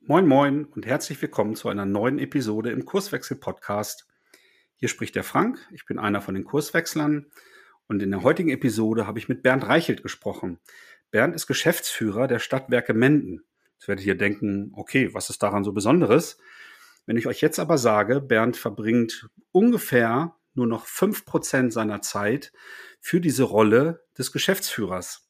[0.00, 4.06] Moin Moin und herzlich willkommen zu einer neuen Episode im Kurswechsel-Podcast.
[4.76, 7.26] Hier spricht der Frank, ich bin einer von den Kurswechslern
[7.88, 10.60] und in der heutigen Episode habe ich mit Bernd Reichelt gesprochen.
[11.10, 13.44] Bernd ist Geschäftsführer der Stadtwerke Menden.
[13.74, 16.38] Jetzt werdet ihr denken, okay, was ist daran so Besonderes?
[17.04, 22.52] Wenn ich euch jetzt aber sage, Bernd verbringt ungefähr nur noch fünf Prozent seiner Zeit
[23.00, 25.28] für diese Rolle des Geschäftsführers.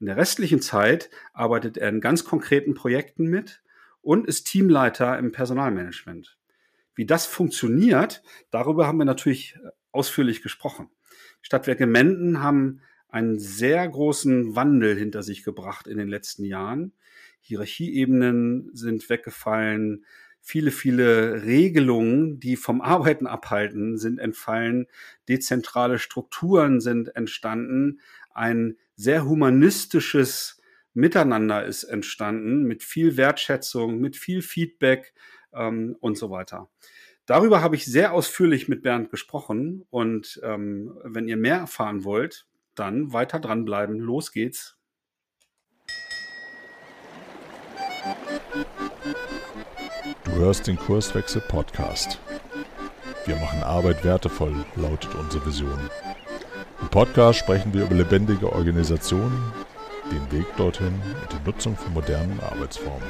[0.00, 3.62] In der restlichen Zeit arbeitet er in ganz konkreten Projekten mit,
[4.06, 6.38] und ist Teamleiter im Personalmanagement.
[6.94, 10.88] Wie das funktioniert, darüber haben wir natürlich äh, ausführlich gesprochen.
[11.42, 16.92] Stadtwerke Menden haben einen sehr großen Wandel hinter sich gebracht in den letzten Jahren.
[17.40, 20.04] Hierarchieebenen sind weggefallen.
[20.40, 24.86] Viele, viele Regelungen, die vom Arbeiten abhalten, sind entfallen.
[25.28, 28.00] Dezentrale Strukturen sind entstanden.
[28.30, 30.60] Ein sehr humanistisches
[30.96, 35.12] Miteinander ist entstanden, mit viel Wertschätzung, mit viel Feedback
[35.52, 36.70] ähm, und so weiter.
[37.26, 42.46] Darüber habe ich sehr ausführlich mit Bernd gesprochen und ähm, wenn ihr mehr erfahren wollt,
[42.74, 43.98] dann weiter dranbleiben.
[43.98, 44.78] Los geht's.
[50.24, 52.18] Du hörst den Kurswechsel Podcast.
[53.26, 55.90] Wir machen Arbeit wertevoll, lautet unsere Vision.
[56.80, 59.52] Im Podcast sprechen wir über lebendige Organisationen,
[60.10, 63.08] den Weg dorthin und die Nutzung von modernen Arbeitsformen.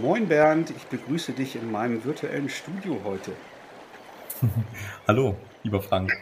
[0.00, 3.32] Moin Bernd, ich begrüße dich in meinem virtuellen Studio heute.
[5.08, 6.12] Hallo, lieber Frank.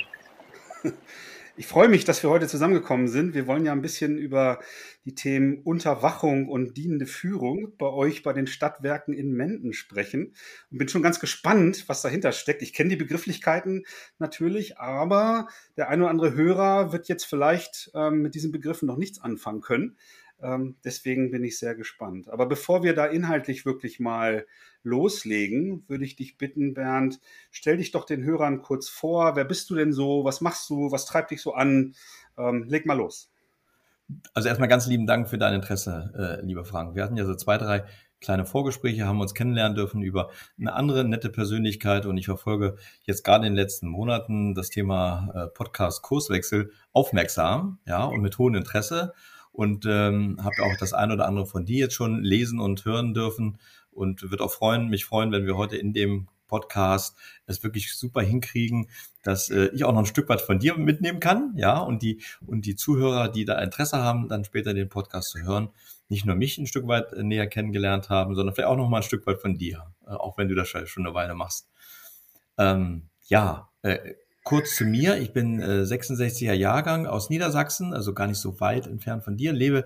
[1.59, 3.35] Ich freue mich, dass wir heute zusammengekommen sind.
[3.35, 4.61] Wir wollen ja ein bisschen über
[5.05, 10.35] die Themen Unterwachung und dienende Führung bei euch bei den Stadtwerken in Menden sprechen
[10.71, 12.63] und bin schon ganz gespannt, was dahinter steckt.
[12.63, 13.87] Ich kenne die Begrifflichkeiten
[14.21, 18.97] natürlich, aber der ein oder andere Hörer wird jetzt vielleicht ähm, mit diesen Begriffen noch
[18.97, 19.97] nichts anfangen können.
[20.41, 22.29] Ähm, deswegen bin ich sehr gespannt.
[22.29, 24.47] Aber bevor wir da inhaltlich wirklich mal
[24.83, 29.37] loslegen, würde ich dich bitten, Bernd, stell dich doch den Hörern kurz vor.
[29.37, 30.25] Wer bist du denn so?
[30.25, 30.91] Was machst du?
[30.91, 31.95] Was treibt dich so an?
[32.37, 33.31] Ähm, leg mal los.
[34.33, 36.95] Also erstmal ganz lieben Dank für dein Interesse, äh, lieber Frank.
[36.95, 37.85] Wir hatten ja so zwei, drei
[38.21, 43.23] kleine Vorgespräche, haben uns kennenlernen dürfen über eine andere nette Persönlichkeit und ich verfolge jetzt
[43.23, 48.55] gerade in den letzten Monaten das Thema äh, Podcast Kurswechsel aufmerksam, ja, und mit hohem
[48.55, 49.13] Interesse
[49.59, 53.13] und ähm, habe auch das eine oder andere von dir jetzt schon lesen und hören
[53.13, 53.59] dürfen
[53.91, 58.23] und wird auch freuen, mich freuen, wenn wir heute in dem Podcast es wirklich super
[58.23, 58.89] hinkriegen,
[59.25, 62.23] dass äh, ich auch noch ein Stück weit von dir mitnehmen kann, ja, und die
[62.47, 65.71] und die Zuhörer, die da Interesse haben, dann später den Podcast zu hören,
[66.09, 68.99] nicht nur mich ein Stück weit äh, näher kennengelernt haben, sondern vielleicht auch noch mal
[68.99, 71.69] ein Stück weit von dir, äh, auch wenn du das schon eine Weile machst.
[72.59, 74.15] Ähm, ja, äh,
[74.49, 75.19] kurz zu mir.
[75.19, 79.53] Ich bin äh, 66er Jahrgang aus Niedersachsen, also gar nicht so weit entfernt von dir.
[79.53, 79.85] Lebe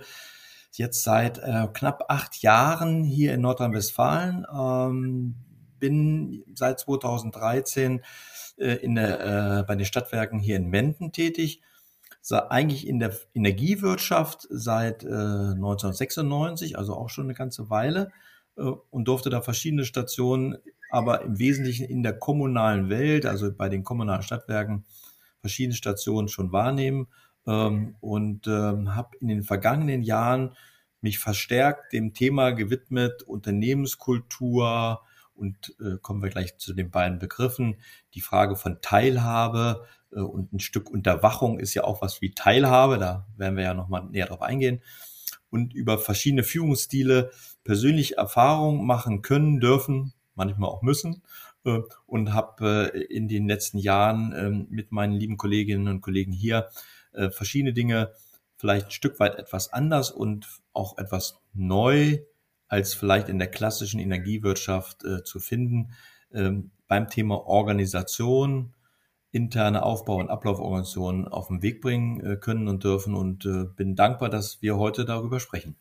[0.75, 4.47] jetzt seit äh, knapp acht Jahren hier in Nordrhein-Westfalen.
[4.57, 5.35] Ähm,
[5.81, 8.03] bin seit 2013
[8.57, 11.61] äh, in der, äh, bei den Stadtwerken hier in Menden tätig.
[12.31, 18.13] Eigentlich in der Energiewirtschaft seit äh, 1996, also auch schon eine ganze Weile
[18.57, 20.57] äh, und durfte da verschiedene Stationen
[20.93, 24.85] aber im Wesentlichen in der kommunalen Welt, also bei den kommunalen Stadtwerken,
[25.41, 27.09] verschiedene Stationen schon wahrnehmen
[27.47, 30.55] ähm, und ähm, habe in den vergangenen Jahren
[31.01, 35.01] mich verstärkt dem Thema gewidmet, Unternehmenskultur
[35.35, 37.77] und äh, kommen wir gleich zu den beiden Begriffen.
[38.13, 42.99] Die Frage von Teilhabe äh, und ein Stück Unterwachung ist ja auch was wie Teilhabe,
[42.99, 44.83] da werden wir ja nochmal näher drauf eingehen.
[45.49, 47.31] Und über verschiedene Führungsstile
[47.65, 51.23] persönlich Erfahrung machen können, dürfen, manchmal auch müssen.
[51.65, 56.33] Äh, und habe äh, in den letzten Jahren ähm, mit meinen lieben Kolleginnen und Kollegen
[56.33, 56.69] hier
[57.13, 58.13] äh, verschiedene Dinge
[58.57, 62.19] vielleicht ein Stück weit etwas anders und auch etwas neu
[62.69, 65.93] als vielleicht in der klassischen Energiewirtschaft zu finden.
[66.33, 68.73] Ähm, beim Thema Organisation,
[69.33, 74.63] interne Aufbau- und Ablauforganisationen auf den Weg bringen können und dürfen und bin dankbar, dass
[74.63, 75.77] wir heute darüber sprechen.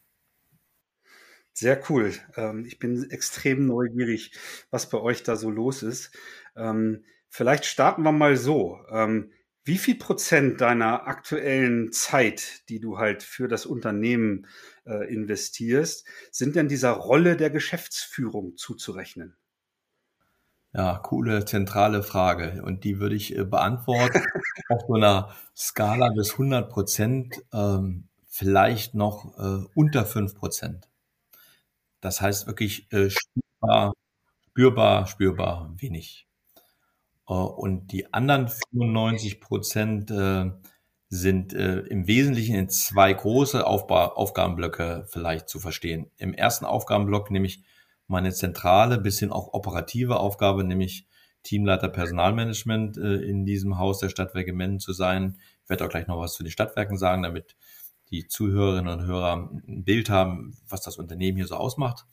[1.54, 2.14] Sehr cool.
[2.36, 4.32] Ähm, ich bin extrem neugierig,
[4.70, 6.12] was bei euch da so los ist.
[6.56, 8.80] Ähm, vielleicht starten wir mal so.
[8.90, 9.32] Ähm,
[9.64, 14.48] wie viel Prozent deiner aktuellen Zeit, die du halt für das Unternehmen
[14.86, 19.36] äh, investierst, sind denn dieser Rolle der Geschäftsführung zuzurechnen?
[20.74, 22.64] Ja, coole zentrale Frage.
[22.64, 24.24] Und die würde ich äh, beantworten
[24.70, 30.91] auf so einer Skala bis 100 Prozent, ähm, vielleicht noch äh, unter 5 Prozent.
[32.02, 33.94] Das heißt wirklich äh, spürbar,
[34.50, 36.28] spürbar, spürbar wenig.
[37.30, 40.52] Äh, und die anderen 95 Prozent äh,
[41.10, 46.10] sind äh, im Wesentlichen in zwei große Aufba Aufgabenblöcke vielleicht zu verstehen.
[46.18, 47.64] Im ersten Aufgabenblock nämlich
[48.08, 51.08] meine zentrale bis hin auch operative Aufgabe, nämlich
[51.44, 55.38] Teamleiter Personalmanagement äh, in diesem Haus der Stadtwerke Menden zu sein.
[55.64, 57.56] Ich werde auch gleich noch was zu den Stadtwerken sagen, damit
[58.12, 62.06] die Zuhörerinnen und Hörer ein Bild haben, was das Unternehmen hier so ausmacht.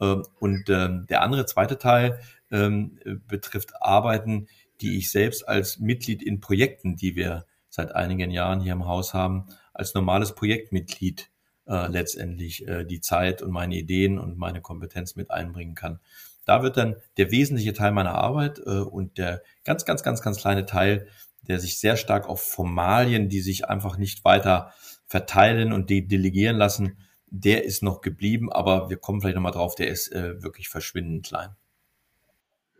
[0.00, 2.18] Ähm, und ähm, der andere zweite Teil
[2.50, 4.48] ähm, betrifft Arbeiten,
[4.80, 9.14] die ich selbst als Mitglied in Projekten, die wir seit einigen Jahren hier im Haus
[9.14, 11.30] haben, als normales Projektmitglied
[11.66, 16.00] äh, letztendlich äh, die Zeit und meine Ideen und meine Kompetenz mit einbringen kann.
[16.44, 20.38] Da wird dann der wesentliche Teil meiner Arbeit äh, und der ganz, ganz, ganz, ganz
[20.38, 21.08] kleine Teil,
[21.42, 24.72] der sich sehr stark auf Formalien, die sich einfach nicht weiter
[25.14, 29.76] verteilen und de delegieren lassen, der ist noch geblieben, aber wir kommen vielleicht nochmal drauf,
[29.76, 31.50] der ist äh, wirklich verschwindend klein.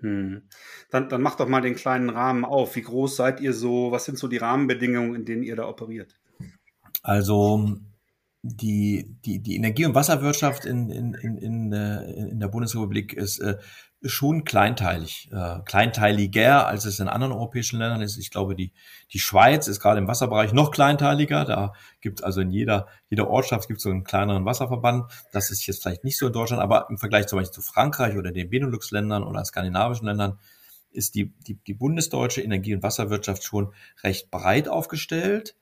[0.00, 0.42] Hm.
[0.90, 2.74] Dann, dann macht doch mal den kleinen Rahmen auf.
[2.74, 3.92] Wie groß seid ihr so?
[3.92, 6.18] Was sind so die Rahmenbedingungen, in denen ihr da operiert?
[7.04, 7.76] Also
[8.42, 13.38] die, die, die Energie- und Wasserwirtschaft in, in, in, in, äh, in der Bundesrepublik ist
[13.38, 13.58] äh,
[14.04, 18.18] schon kleinteilig, äh, kleinteiliger, als es in anderen europäischen Ländern ist.
[18.18, 18.72] Ich glaube, die,
[19.12, 21.44] die Schweiz ist gerade im Wasserbereich noch kleinteiliger.
[21.44, 25.10] Da gibt es also in jeder, jeder Ortschaft gibt es so einen kleineren Wasserverband.
[25.32, 28.16] Das ist jetzt vielleicht nicht so in Deutschland, aber im Vergleich zum Beispiel zu Frankreich
[28.16, 30.38] oder den Benelux-Ländern oder skandinavischen Ländern
[30.90, 33.72] ist die, die, die bundesdeutsche Energie- und Wasserwirtschaft schon
[34.02, 35.56] recht breit aufgestellt.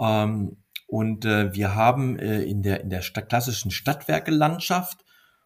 [0.00, 5.03] Ähm, und äh, wir haben äh, in der, in der Stadt, klassischen Stadtwerkelandschaft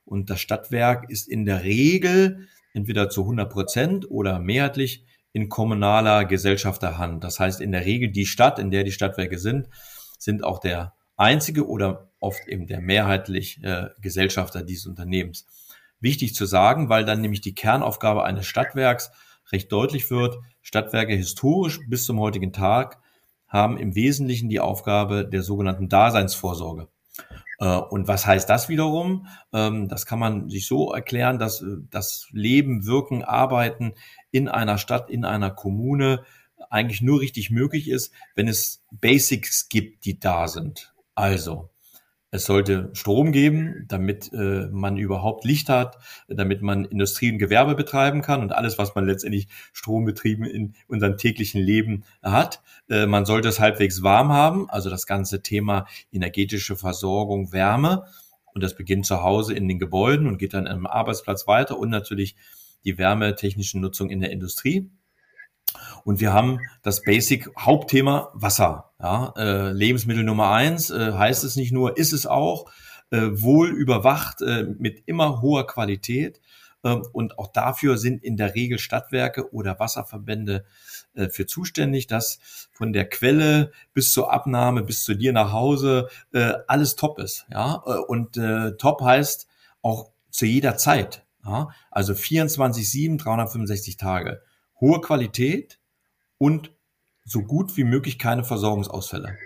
[0.08, 6.24] und das Stadtwerk ist in der Regel entweder zu 100 Prozent oder mehrheitlich in kommunaler
[6.24, 7.22] Gesellschafterhand.
[7.22, 9.68] Das heißt, in der Regel die Stadt, in der die Stadtwerke sind,
[10.18, 15.46] sind auch der einzige oder oft eben der mehrheitlich äh, Gesellschafter dieses Unternehmens.
[16.00, 19.10] Wichtig zu sagen, weil dann nämlich die Kernaufgabe eines Stadtwerks
[19.52, 20.38] recht deutlich wird.
[20.62, 23.00] Stadtwerke historisch bis zum heutigen Tag
[23.46, 26.88] haben im Wesentlichen die Aufgabe der sogenannten Daseinsvorsorge.
[27.58, 29.26] Äh, und was heißt das wiederum?
[29.52, 33.94] Ähm, das kann man sich so erklären, dass äh, das Leben, Wirken, Arbeiten
[34.30, 36.24] in einer Stadt, in einer Kommune
[36.70, 40.94] eigentlich nur richtig möglich ist, wenn es Basics gibt, die da sind.
[41.14, 41.70] Also,
[42.30, 45.98] es sollte Strom geben, damit äh, man überhaupt Licht hat,
[46.28, 51.16] damit man Industrie und Gewerbe betreiben kann und alles, was man letztendlich strombetrieben in unserem
[51.16, 52.62] täglichen Leben hat.
[52.90, 58.04] Äh, man sollte es halbwegs warm haben, also das ganze Thema energetische Versorgung, Wärme.
[58.52, 61.88] Und das beginnt zu Hause in den Gebäuden und geht dann am Arbeitsplatz weiter und
[61.88, 62.36] natürlich
[62.84, 64.90] die wärmetechnische Nutzung in der Industrie.
[66.04, 68.92] Und wir haben das Basic Hauptthema Wasser.
[69.00, 72.70] Ja, äh, Lebensmittel Nummer eins äh, heißt es nicht nur, ist es auch
[73.10, 76.40] äh, wohl überwacht äh, mit immer hoher Qualität.
[76.84, 80.64] Ähm, und auch dafür sind in der Regel Stadtwerke oder Wasserverbände
[81.14, 82.38] äh, für zuständig, dass
[82.72, 87.46] von der Quelle bis zur Abnahme, bis zu dir nach Hause äh, alles top ist.
[87.50, 89.48] Ja, äh, und äh, top heißt
[89.82, 91.24] auch zu jeder Zeit.
[91.44, 91.68] Ja?
[91.90, 94.42] Also 24/7, 365 Tage
[94.80, 95.78] hohe Qualität
[96.38, 96.72] und
[97.24, 99.36] so gut wie möglich keine Versorgungsausfälle.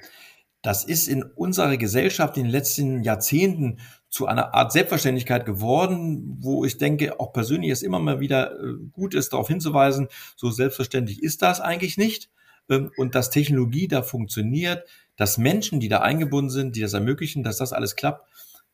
[0.63, 6.65] Das ist in unserer Gesellschaft in den letzten Jahrzehnten zu einer Art Selbstverständlichkeit geworden, wo
[6.65, 11.23] ich denke, auch persönlich es immer mal wieder äh, gut ist, darauf hinzuweisen, so selbstverständlich
[11.23, 12.31] ist das eigentlich nicht.
[12.71, 14.87] Ähm, und dass Technologie da funktioniert,
[15.17, 18.29] dass Menschen, die da eingebunden sind, die das ermöglichen, dass das alles klappt,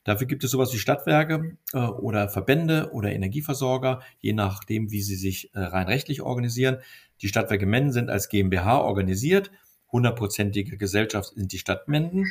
[0.09, 5.17] Dafür gibt es sowas wie Stadtwerke äh, oder Verbände oder Energieversorger, je nachdem, wie sie
[5.17, 6.79] sich äh, rein rechtlich organisieren.
[7.21, 9.51] Die Stadtwerke Menden sind als GmbH organisiert.
[9.93, 12.25] Hundertprozentige Gesellschaft sind die Stadt Menden.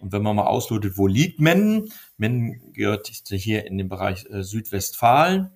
[0.00, 1.90] Und wenn man mal auslotet, wo liegt Menden?
[2.18, 5.48] Menden gehört hier in den Bereich äh, Südwestfalen,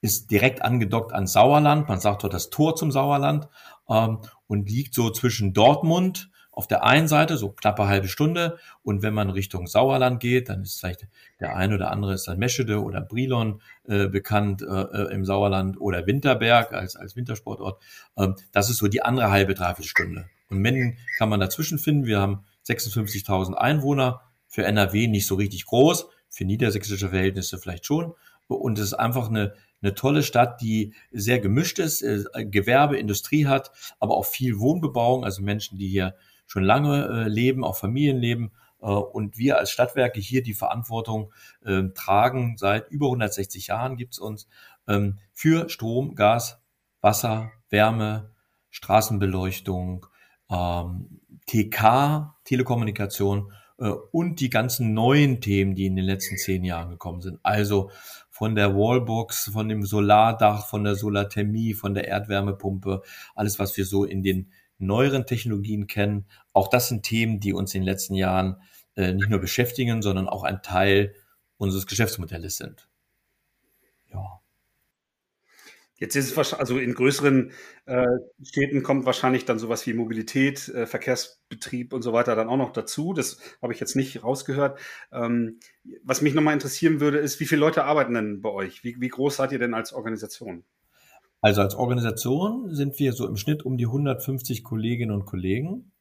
[0.00, 1.90] ist direkt angedockt an Sauerland.
[1.90, 3.48] Man sagt dort das Tor zum Sauerland
[3.86, 8.58] ähm, und liegt so zwischen Dortmund auf der einen Seite, so knappe halbe Stunde.
[8.82, 11.06] Und wenn man Richtung Sauerland geht, dann ist vielleicht
[11.38, 15.80] der eine oder andere ist dann Meschede oder Brilon äh, bekannt äh, äh, im Sauerland
[15.80, 17.80] oder Winterberg als, als Wintersportort.
[18.16, 20.24] Ähm, das ist so die andere halbe, dreiviertel Stunde.
[20.50, 22.06] Und Mennen kann man dazwischen finden.
[22.06, 24.22] Wir haben 56.000 Einwohner.
[24.48, 26.08] Für NRW nicht so richtig groß.
[26.28, 28.14] Für niedersächsische Verhältnisse vielleicht schon.
[28.48, 33.46] Und es ist einfach eine, eine tolle Stadt, die sehr gemischt ist, äh, Gewerbe, Industrie
[33.46, 36.16] hat, aber auch viel Wohnbebauung, also Menschen, die hier
[36.48, 38.50] schon lange äh, leben, auch Familienleben.
[38.80, 41.32] Äh, und wir als Stadtwerke hier die Verantwortung
[41.64, 42.56] äh, tragen.
[42.58, 44.48] Seit über 160 Jahren gibt's uns
[44.88, 46.60] ähm, für Strom, Gas,
[47.00, 48.32] Wasser, Wärme,
[48.70, 50.06] Straßenbeleuchtung,
[50.50, 56.90] ähm, TK, Telekommunikation äh, und die ganzen neuen Themen, die in den letzten zehn Jahren
[56.90, 57.38] gekommen sind.
[57.42, 57.90] Also
[58.30, 63.02] von der Wallbox, von dem Solardach, von der Solarthermie, von der Erdwärmepumpe,
[63.34, 66.26] alles, was wir so in den neueren Technologien kennen.
[66.52, 68.62] Auch das sind Themen, die uns in den letzten Jahren
[68.96, 71.14] äh, nicht nur beschäftigen, sondern auch ein Teil
[71.56, 72.88] unseres Geschäftsmodells sind.
[74.12, 74.40] Ja.
[75.96, 77.50] Jetzt ist es wahrscheinlich, also in größeren
[77.86, 78.06] äh,
[78.42, 82.72] Städten kommt wahrscheinlich dann sowas wie Mobilität, äh, Verkehrsbetrieb und so weiter dann auch noch
[82.72, 83.12] dazu.
[83.14, 84.78] Das habe ich jetzt nicht rausgehört.
[85.10, 85.58] Ähm,
[86.04, 88.84] was mich nochmal interessieren würde, ist, wie viele Leute arbeiten denn bei euch?
[88.84, 90.64] Wie, wie groß seid ihr denn als Organisation?
[91.40, 95.92] Also als Organisation sind wir so im Schnitt um die 150 Kolleginnen und Kollegen.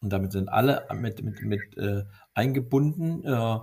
[0.00, 3.24] Und damit sind alle mit, mit, mit äh, eingebunden.
[3.24, 3.58] Äh,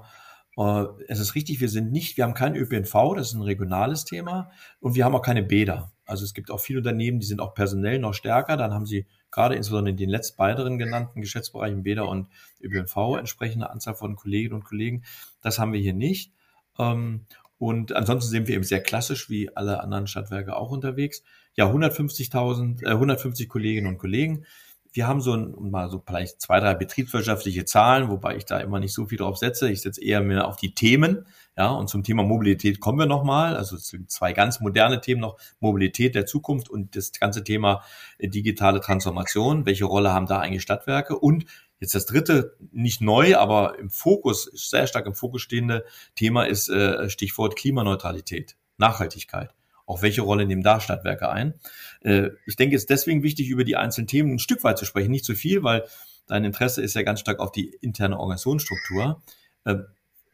[0.58, 4.06] äh, es ist richtig, wir sind nicht, wir haben kein ÖPNV, das ist ein regionales
[4.06, 4.52] Thema.
[4.80, 5.92] Und wir haben auch keine Bäder.
[6.06, 8.58] Also es gibt auch viele Unternehmen, die sind auch personell noch stärker.
[8.58, 12.30] Dann haben sie gerade insbesondere in den letzten beiden genannten Geschäftsbereichen Bäder und
[12.62, 15.04] ÖPNV entsprechende Anzahl von Kolleginnen und Kollegen.
[15.42, 16.32] Das haben wir hier nicht.
[16.78, 17.26] Ähm,
[17.58, 21.24] und ansonsten sind wir eben sehr klassisch wie alle anderen Stadtwerke auch unterwegs.
[21.56, 24.46] Ja, 150.000, äh, 150 Kolleginnen und Kollegen.
[24.92, 28.80] Wir haben so ein, mal so vielleicht zwei, drei betriebswirtschaftliche Zahlen, wobei ich da immer
[28.80, 29.70] nicht so viel drauf setze.
[29.70, 31.28] Ich setze eher mehr auf die Themen.
[31.58, 33.58] Ja, und zum Thema Mobilität kommen wir nochmal.
[33.58, 35.38] Also zwei ganz moderne Themen noch.
[35.60, 37.84] Mobilität der Zukunft und das ganze Thema
[38.20, 39.66] äh, digitale Transformation.
[39.66, 41.18] Welche Rolle haben da eigentlich Stadtwerke?
[41.18, 41.46] Und
[41.80, 46.70] jetzt das dritte, nicht neu, aber im Fokus, sehr stark im Fokus stehende Thema ist
[46.70, 49.54] äh, Stichwort Klimaneutralität, Nachhaltigkeit.
[49.86, 51.54] Auch welche Rolle nehmen da Stadtwerke ein?
[52.02, 54.86] Äh, ich denke, es ist deswegen wichtig, über die einzelnen Themen ein Stück weit zu
[54.86, 55.84] sprechen, nicht zu viel, weil
[56.28, 59.22] dein Interesse ist ja ganz stark auf die interne Organisationsstruktur.
[59.66, 59.76] Äh,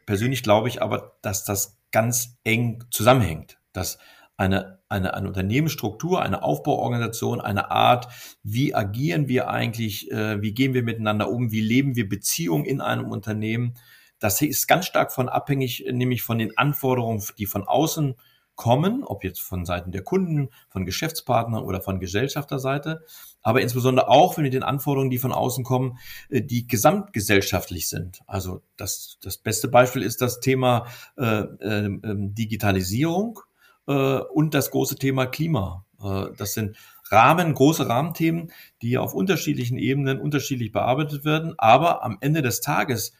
[0.06, 3.98] persönlich glaube ich aber, dass das ganz eng zusammenhängt, dass
[4.36, 8.08] eine, eine, eine Unternehmensstruktur, eine Aufbauorganisation, eine Art,
[8.42, 12.80] wie agieren wir eigentlich, äh, wie gehen wir miteinander um, wie leben wir Beziehungen in
[12.80, 13.74] einem Unternehmen.
[14.18, 18.14] Das ist ganz stark von abhängig, nämlich von den Anforderungen, die von außen
[18.54, 23.04] kommen, ob jetzt von Seiten der Kunden, von Geschäftspartnern oder von Gesellschafterseite,
[23.42, 25.98] aber insbesondere auch wenn mit den Anforderungen, die von außen kommen,
[26.28, 28.20] äh, die gesamtgesellschaftlich sind.
[28.26, 30.86] Also das, das beste Beispiel ist das Thema
[31.16, 33.40] äh, äh, Digitalisierung
[33.84, 35.84] und das große Thema Klima.
[36.02, 36.76] Äh, das sind
[37.10, 43.12] Rahmen, große Rahmenthemen, die auf unterschiedlichen Ebenen unterschiedlich bearbeitet werden, aber am Ende des Tages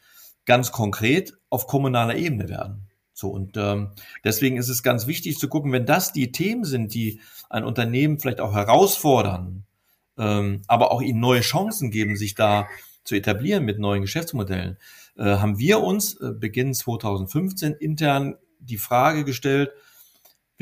[0.47, 2.88] ganz konkret auf kommunaler Ebene werden.
[3.12, 3.90] So, und ähm,
[4.25, 8.19] deswegen ist es ganz wichtig zu gucken, wenn das die Themen sind, die ein Unternehmen
[8.19, 9.64] vielleicht auch herausfordern,
[10.16, 12.66] ähm, aber auch ihnen neue Chancen geben, sich da
[13.04, 14.78] zu etablieren mit neuen Geschäftsmodellen,
[15.16, 19.71] äh, haben wir uns äh, Beginn 2015 intern die Frage gestellt,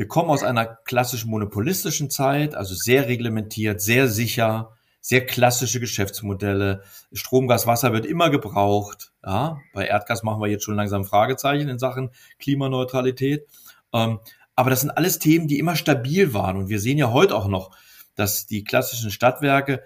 [0.00, 6.84] wir kommen aus einer klassischen monopolistischen Zeit, also sehr reglementiert, sehr sicher, sehr klassische Geschäftsmodelle.
[7.12, 9.12] Strom, Gas, Wasser wird immer gebraucht.
[9.22, 13.46] Ja, bei Erdgas machen wir jetzt schon langsam Fragezeichen in Sachen Klimaneutralität.
[13.92, 14.20] Ähm,
[14.56, 16.56] aber das sind alles Themen, die immer stabil waren.
[16.56, 17.76] Und wir sehen ja heute auch noch,
[18.14, 19.82] dass die klassischen Stadtwerke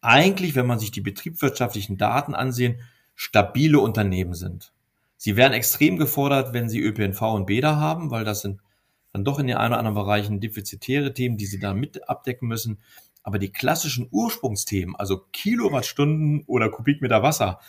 [0.00, 2.80] eigentlich, wenn man sich die betriebswirtschaftlichen Daten ansehen,
[3.16, 4.72] stabile Unternehmen sind.
[5.16, 8.60] Sie werden extrem gefordert, wenn sie ÖPNV und Bäder haben, weil das sind
[9.12, 12.48] dann doch in den einen oder anderen Bereichen defizitäre Themen, die sie da mit abdecken
[12.48, 12.80] müssen.
[13.22, 17.60] Aber die klassischen Ursprungsthemen, also Kilowattstunden oder Kubikmeter Wasser,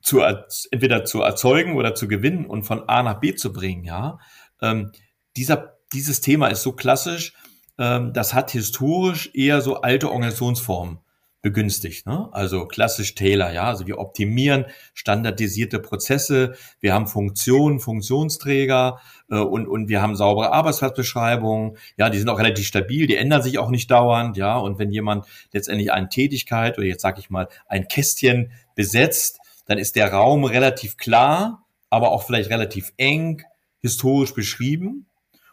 [0.00, 4.18] zu, entweder zu erzeugen oder zu gewinnen und von A nach B zu bringen, ja,
[4.60, 4.90] ähm,
[5.36, 7.34] dieser, dieses Thema ist so klassisch,
[7.78, 10.98] ähm, das hat historisch eher so alte Organisationsformen
[11.42, 12.06] begünstigt.
[12.06, 12.28] Ne?
[12.32, 13.64] Also klassisch Taylor, ja.
[13.64, 20.52] Also wir optimieren standardisierte Prozesse, wir haben Funktionen, Funktionsträger äh, und, und wir haben saubere
[20.52, 21.76] Arbeitsplatzbeschreibungen.
[21.98, 24.56] Ja, die sind auch relativ stabil, die ändern sich auch nicht dauernd, ja.
[24.56, 29.78] Und wenn jemand letztendlich eine Tätigkeit oder jetzt sage ich mal ein Kästchen besetzt, dann
[29.78, 33.42] ist der Raum relativ klar, aber auch vielleicht relativ eng,
[33.80, 35.06] historisch beschrieben.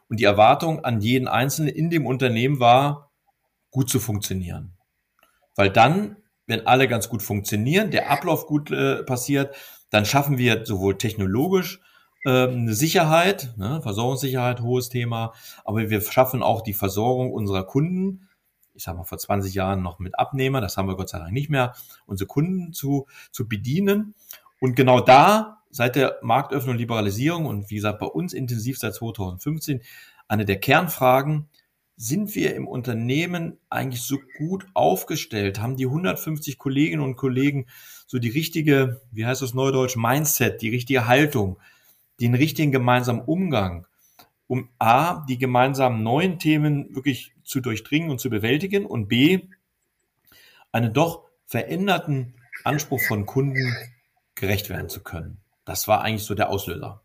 [0.07, 3.11] Und die Erwartung an jeden Einzelnen in dem Unternehmen war,
[3.71, 4.78] gut zu funktionieren.
[5.59, 6.15] Weil dann,
[6.47, 9.53] wenn alle ganz gut funktionieren, der Ablauf gut äh, passiert,
[9.89, 11.81] dann schaffen wir sowohl technologisch
[12.23, 15.33] äh, eine Sicherheit, ne, Versorgungssicherheit, hohes Thema,
[15.65, 18.29] aber wir schaffen auch die Versorgung unserer Kunden.
[18.73, 21.33] Ich sage mal vor 20 Jahren noch mit Abnehmer, das haben wir Gott sei Dank
[21.33, 21.73] nicht mehr,
[22.05, 24.15] unsere Kunden zu, zu bedienen.
[24.61, 28.93] Und genau da, seit der Marktöffnung und Liberalisierung und wie gesagt bei uns intensiv seit
[28.93, 29.81] 2015,
[30.29, 31.48] eine der Kernfragen,
[32.01, 35.59] sind wir im Unternehmen eigentlich so gut aufgestellt?
[35.59, 37.67] Haben die 150 Kolleginnen und Kollegen
[38.07, 41.59] so die richtige, wie heißt das neudeutsch, Mindset, die richtige Haltung,
[42.21, 43.85] den richtigen gemeinsamen Umgang,
[44.47, 49.41] um A, die gemeinsamen neuen Themen wirklich zu durchdringen und zu bewältigen und B,
[50.71, 53.75] einen doch veränderten Anspruch von Kunden
[54.35, 55.41] gerecht werden zu können.
[55.65, 57.01] Das war eigentlich so der Auslöser.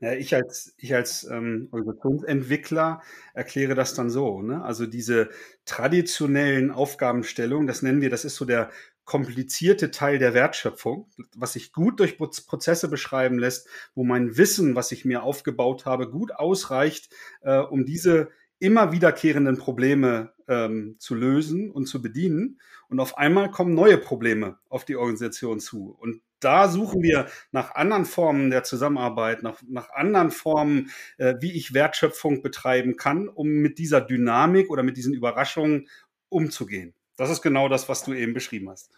[0.00, 3.02] Ja, ich als, ich als ähm, Organisationsentwickler
[3.34, 4.42] erkläre das dann so.
[4.42, 4.62] Ne?
[4.62, 5.28] Also diese
[5.64, 8.70] traditionellen Aufgabenstellungen, das nennen wir, das ist so der
[9.04, 14.92] komplizierte Teil der Wertschöpfung, was sich gut durch Prozesse beschreiben lässt, wo mein Wissen, was
[14.92, 18.28] ich mir aufgebaut habe, gut ausreicht, äh, um diese
[18.58, 22.60] immer wiederkehrenden Probleme ähm, zu lösen und zu bedienen.
[22.88, 25.96] Und auf einmal kommen neue Probleme auf die Organisation zu.
[25.98, 31.52] Und da suchen wir nach anderen Formen der Zusammenarbeit, nach, nach anderen Formen, äh, wie
[31.52, 35.88] ich Wertschöpfung betreiben kann, um mit dieser Dynamik oder mit diesen Überraschungen
[36.28, 36.94] umzugehen.
[37.16, 38.90] Das ist genau das, was du eben beschrieben hast.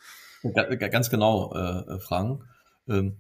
[0.55, 2.43] Ganz genau, äh, Frank.
[2.89, 3.17] Ähm,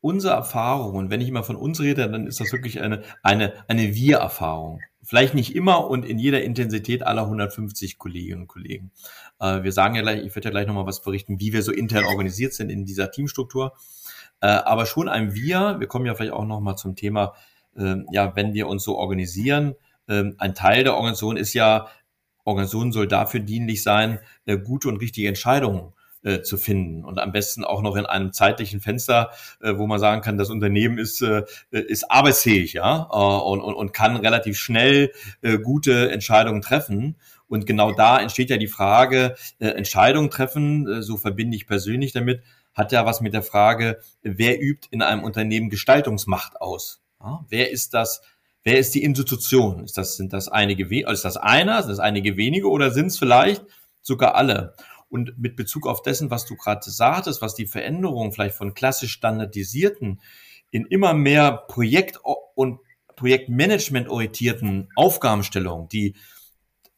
[0.00, 3.64] unsere Erfahrung, und wenn ich immer von uns rede, dann ist das wirklich eine, eine,
[3.68, 4.80] eine Wir-Erfahrung.
[5.04, 8.90] Vielleicht nicht immer und in jeder Intensität aller 150 Kolleginnen und Kollegen.
[9.40, 11.72] Äh, wir sagen ja gleich, ich werde ja gleich nochmal was berichten, wie wir so
[11.72, 13.74] intern organisiert sind in dieser Teamstruktur.
[14.40, 17.34] Äh, aber schon ein Wir, wir kommen ja vielleicht auch nochmal zum Thema,
[17.76, 19.74] äh, ja, wenn wir uns so organisieren,
[20.08, 21.88] ähm, ein Teil der Organisation ist ja,
[22.44, 25.92] Organisation soll dafür dienlich sein, äh, gute und richtige Entscheidungen
[26.24, 30.00] äh, zu finden und am besten auch noch in einem zeitlichen Fenster, äh, wo man
[30.00, 34.58] sagen kann, das Unternehmen ist äh, ist arbeitsfähig, ja äh, und, und, und kann relativ
[34.58, 35.12] schnell
[35.42, 37.16] äh, gute Entscheidungen treffen.
[37.46, 42.12] Und genau da entsteht ja die Frage, äh, Entscheidungen treffen, äh, so verbinde ich persönlich
[42.12, 47.02] damit, hat ja was mit der Frage, wer übt in einem Unternehmen Gestaltungsmacht aus?
[47.20, 47.44] Ja?
[47.48, 48.22] Wer ist das?
[48.64, 49.84] Wer ist die Institution?
[49.84, 53.18] Ist das, sind das einige, ist das einer, sind das einige wenige oder sind es
[53.18, 53.62] vielleicht
[54.00, 54.74] sogar alle?
[55.14, 59.12] Und mit Bezug auf dessen, was du gerade sagtest, was die Veränderung vielleicht von klassisch
[59.12, 60.20] standardisierten
[60.72, 62.18] in immer mehr Projekt-
[62.56, 62.80] und
[63.14, 66.16] Projektmanagement orientierten Aufgabenstellungen, die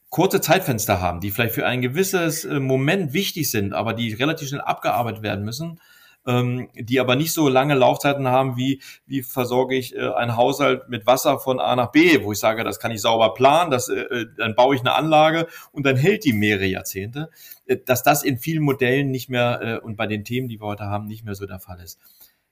[0.09, 4.49] kurze Zeitfenster haben, die vielleicht für ein gewisses äh, Moment wichtig sind, aber die relativ
[4.49, 5.79] schnell abgearbeitet werden müssen,
[6.27, 10.89] ähm, die aber nicht so lange Laufzeiten haben wie, wie versorge ich äh, einen Haushalt
[10.89, 13.89] mit Wasser von A nach B, wo ich sage, das kann ich sauber planen, das,
[13.89, 17.31] äh, äh dann baue ich eine Anlage und dann hält die mehrere Jahrzehnte,
[17.67, 20.67] äh, dass das in vielen Modellen nicht mehr äh, und bei den Themen, die wir
[20.67, 21.99] heute haben, nicht mehr so der Fall ist.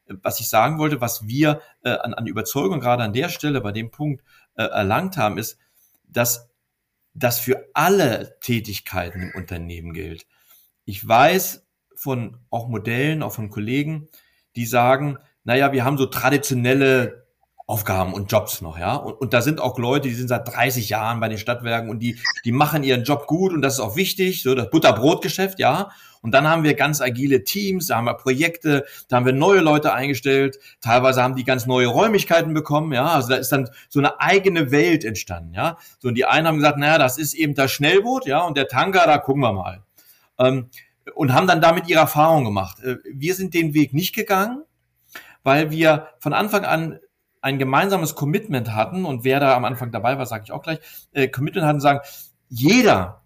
[0.06, 3.60] Äh, was ich sagen wollte, was wir äh, an, an Überzeugung gerade an der Stelle
[3.60, 4.22] bei dem Punkt
[4.56, 5.58] äh, erlangt haben, ist,
[6.08, 6.48] dass
[7.14, 10.26] das für alle Tätigkeiten im Unternehmen gilt.
[10.84, 11.63] Ich weiß,
[12.04, 14.08] von auch Modellen, auch von Kollegen,
[14.54, 17.24] die sagen, naja, wir haben so traditionelle
[17.66, 18.94] Aufgaben und Jobs noch, ja.
[18.94, 22.00] Und, und da sind auch Leute, die sind seit 30 Jahren bei den Stadtwerken und
[22.00, 25.90] die, die machen ihren Job gut und das ist auch wichtig, so das Butterbrotgeschäft, ja.
[26.20, 29.60] Und dann haben wir ganz agile Teams, da haben wir Projekte, da haben wir neue
[29.60, 33.06] Leute eingestellt, teilweise haben die ganz neue Räumlichkeiten bekommen, ja.
[33.06, 35.78] Also da ist dann so eine eigene Welt entstanden, ja.
[36.00, 38.68] So und die einen haben gesagt, naja, das ist eben das Schnellboot, ja, und der
[38.68, 39.82] Tanker, da gucken wir mal.
[40.38, 40.68] Ähm,
[41.14, 42.80] und haben dann damit ihre Erfahrung gemacht.
[42.80, 44.62] Äh, wir sind den Weg nicht gegangen,
[45.42, 46.98] weil wir von Anfang an
[47.40, 50.78] ein gemeinsames Commitment hatten und wer da am Anfang dabei war, sage ich auch gleich,
[51.12, 52.00] äh, Commitment hatten, sagen,
[52.48, 53.22] jeder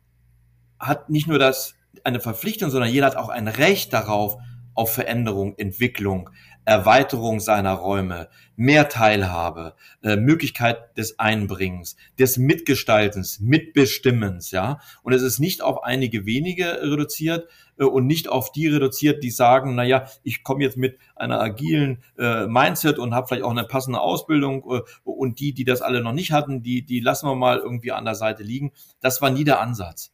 [0.80, 4.36] hat nicht nur das eine Verpflichtung, sondern jeder hat auch ein Recht darauf,
[4.74, 6.30] auf Veränderung, Entwicklung,
[6.68, 14.78] Erweiterung seiner Räume, mehr Teilhabe, äh, Möglichkeit des Einbringens, des Mitgestaltens, Mitbestimmens, ja.
[15.02, 19.30] Und es ist nicht auf einige wenige reduziert äh, und nicht auf die reduziert, die
[19.30, 23.50] sagen, na ja, ich komme jetzt mit einer agilen äh, Mindset und habe vielleicht auch
[23.50, 27.26] eine passende Ausbildung äh, und die, die das alle noch nicht hatten, die, die lassen
[27.26, 28.72] wir mal irgendwie an der Seite liegen.
[29.00, 30.12] Das war nie der Ansatz.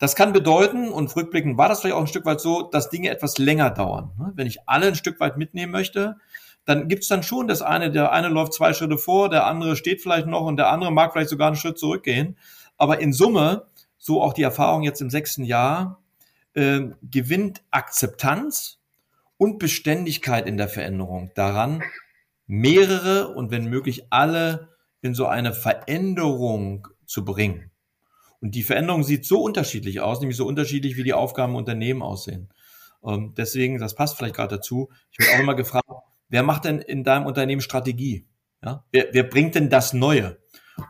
[0.00, 3.10] Das kann bedeuten, und rückblickend war das vielleicht auch ein Stück weit so, dass Dinge
[3.10, 4.12] etwas länger dauern.
[4.18, 4.32] Ne?
[4.34, 6.16] Wenn ich alle ein Stück weit mitnehmen möchte,
[6.64, 10.00] dann gibt's dann schon das eine, der eine läuft zwei Schritte vor, der andere steht
[10.00, 12.38] vielleicht noch und der andere mag vielleicht sogar einen Schritt zurückgehen.
[12.78, 13.66] Aber in Summe,
[13.98, 16.00] so auch die Erfahrung jetzt im sechsten Jahr,
[16.54, 18.78] äh, gewinnt Akzeptanz
[19.36, 21.82] und Beständigkeit in der Veränderung daran,
[22.46, 24.70] mehrere und wenn möglich alle
[25.02, 27.69] in so eine Veränderung zu bringen.
[28.40, 32.02] Und die Veränderung sieht so unterschiedlich aus, nämlich so unterschiedlich, wie die Aufgaben im Unternehmen
[32.02, 32.48] aussehen.
[33.04, 34.90] Ähm, deswegen, das passt vielleicht gerade dazu.
[35.10, 35.88] Ich werde auch immer gefragt,
[36.28, 38.26] wer macht denn in deinem Unternehmen Strategie?
[38.62, 38.84] Ja?
[38.92, 40.38] Wer, wer bringt denn das Neue?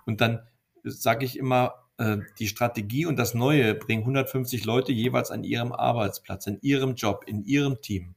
[0.07, 0.47] Und dann
[0.85, 5.73] sage ich immer, äh, die Strategie und das Neue bringen 150 Leute jeweils an ihrem
[5.73, 8.15] Arbeitsplatz, in ihrem Job, in ihrem Team.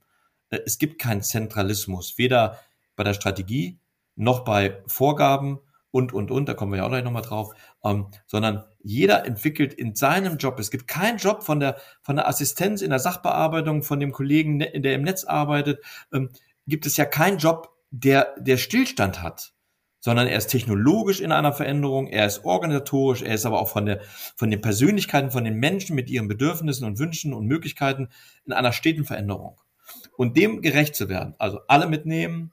[0.50, 2.60] Äh, es gibt keinen Zentralismus, weder
[2.96, 3.80] bei der Strategie
[4.16, 5.60] noch bei Vorgaben
[5.92, 9.74] und, und, und, da kommen wir ja auch gleich nochmal drauf, ähm, sondern jeder entwickelt
[9.74, 10.60] in seinem Job.
[10.60, 14.58] Es gibt keinen Job von der, von der Assistenz in der Sachbearbeitung, von dem Kollegen,
[14.58, 16.30] ne, der im Netz arbeitet, ähm,
[16.68, 19.54] gibt es ja keinen Job, der, der Stillstand hat,
[20.00, 23.86] sondern er ist technologisch in einer Veränderung, er ist organisatorisch, er ist aber auch von
[23.86, 24.02] der,
[24.36, 28.10] von den Persönlichkeiten, von den Menschen mit ihren Bedürfnissen und Wünschen und Möglichkeiten
[28.46, 29.60] in einer steten Veränderung.
[30.18, 32.52] Und dem gerecht zu werden, also alle mitnehmen,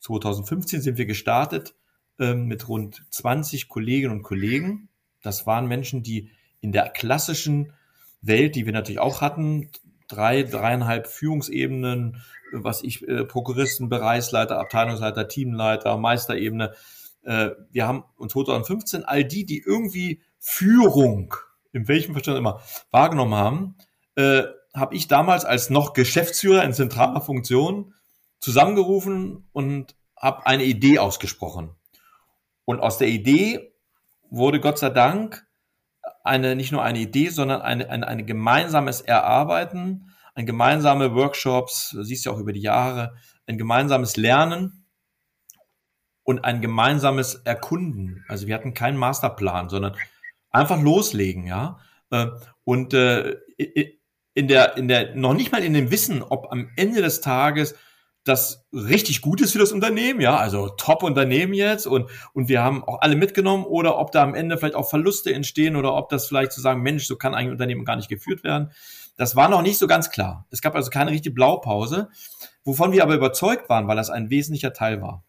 [0.00, 1.74] 2015 sind wir gestartet
[2.18, 4.88] ähm, mit rund 20 Kolleginnen und Kollegen.
[5.22, 7.72] Das waren Menschen, die in der klassischen
[8.20, 9.70] Welt, die wir natürlich auch hatten,
[10.08, 12.22] drei, dreieinhalb Führungsebenen,
[12.52, 16.74] was ich, äh, Prokuristen, Bereichsleiter, Abteilungsleiter, Teamleiter, Meisterebene.
[17.22, 21.34] Äh, wir haben uns 2015 all die, die irgendwie Führung,
[21.72, 23.76] in welchem Verstand immer, wahrgenommen haben,
[24.16, 27.94] äh, habe ich damals als noch Geschäftsführer in zentraler Funktion
[28.40, 31.70] zusammengerufen und habe eine Idee ausgesprochen.
[32.64, 33.72] Und aus der Idee
[34.30, 35.46] wurde Gott sei Dank
[36.22, 42.26] eine, nicht nur eine Idee, sondern eine, eine, ein gemeinsames Erarbeiten, ein gemeinsame Workshops, siehst
[42.26, 43.14] du auch über die Jahre,
[43.46, 44.86] ein gemeinsames Lernen
[46.24, 48.24] und ein gemeinsames Erkunden.
[48.28, 49.96] Also wir hatten keinen Masterplan, sondern
[50.50, 51.78] einfach loslegen, ja.
[52.10, 52.28] Äh,
[52.64, 53.36] und äh,
[54.34, 57.76] in der, in der, noch nicht mal in dem Wissen, ob am Ende des Tages
[58.24, 62.82] das richtig gut ist für das Unternehmen, ja, also Top-Unternehmen jetzt und, und wir haben
[62.82, 66.26] auch alle mitgenommen oder ob da am Ende vielleicht auch Verluste entstehen oder ob das
[66.26, 68.72] vielleicht zu sagen, Mensch, so kann ein Unternehmen gar nicht geführt werden.
[69.16, 70.46] Das war noch nicht so ganz klar.
[70.50, 72.08] Es gab also keine richtige Blaupause,
[72.64, 75.22] wovon wir aber überzeugt waren, weil das ein wesentlicher Teil war.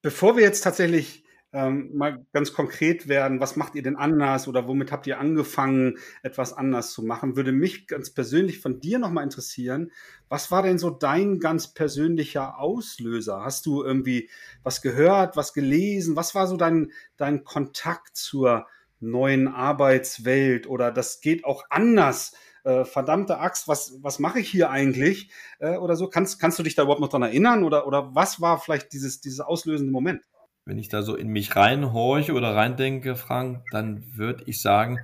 [0.00, 1.23] Bevor wir jetzt tatsächlich
[1.54, 5.98] ähm, mal ganz konkret werden, was macht ihr denn anders oder womit habt ihr angefangen,
[6.24, 7.36] etwas anders zu machen?
[7.36, 9.92] Würde mich ganz persönlich von dir nochmal interessieren,
[10.28, 13.42] was war denn so dein ganz persönlicher Auslöser?
[13.44, 14.28] Hast du irgendwie
[14.64, 16.16] was gehört, was gelesen?
[16.16, 18.66] Was war so dein, dein Kontakt zur
[18.98, 22.34] neuen Arbeitswelt oder das geht auch anders?
[22.64, 25.30] Äh, verdammte Axt, was, was mache ich hier eigentlich?
[25.60, 27.62] Äh, oder so, kannst, kannst du dich da überhaupt noch dran erinnern?
[27.62, 30.24] Oder, oder was war vielleicht dieses, dieses auslösende Moment?
[30.64, 35.00] Wenn ich da so in mich reinhorche oder reindenke, Frank, dann würde ich sagen,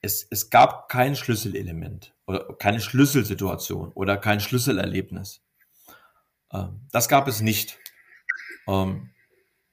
[0.00, 5.42] es, es gab kein Schlüsselelement oder keine Schlüsselsituation oder kein Schlüsselerlebnis.
[6.52, 7.78] Ähm, das gab es nicht.
[8.66, 9.10] Ähm,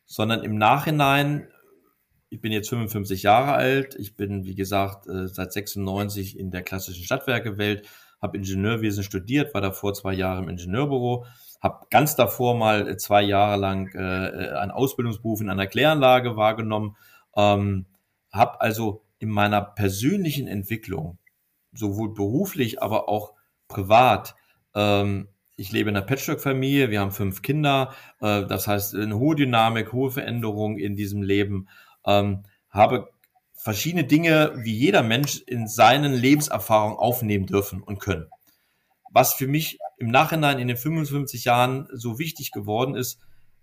[0.05, 1.47] sondern im Nachhinein,
[2.29, 6.63] ich bin jetzt 55 Jahre alt, ich bin, wie gesagt, äh, seit 96 in der
[6.63, 7.87] klassischen Stadtwerkewelt,
[8.21, 11.25] habe Ingenieurwesen studiert, war davor zwei Jahre im Ingenieurbüro,
[11.59, 16.35] habe ganz davor mal äh, zwei Jahre lang äh, äh, einen Ausbildungsberuf in einer Kläranlage
[16.35, 16.95] wahrgenommen,
[17.35, 17.85] ähm,
[18.31, 21.17] habe also in meiner persönlichen Entwicklung,
[21.73, 23.33] sowohl beruflich, aber auch
[23.67, 24.35] privat,
[24.75, 29.35] ähm, ich lebe in einer Patchwork-Familie, wir haben fünf Kinder, äh, das heißt eine hohe
[29.35, 31.67] Dynamik, hohe Veränderung in diesem Leben,
[32.05, 33.09] ähm, habe
[33.53, 38.27] verschiedene Dinge, wie jeder Mensch in seinen Lebenserfahrungen aufnehmen dürfen und können.
[39.11, 43.19] Was für mich im Nachhinein in den 55 Jahren so wichtig geworden ist,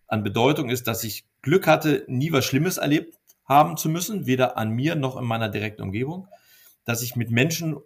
[0.07, 4.57] an Bedeutung ist, dass ich Glück hatte, nie was Schlimmes erlebt haben zu müssen, weder
[4.57, 6.29] an mir noch in meiner direkten Umgebung,
[6.85, 7.77] dass ich mit Menschen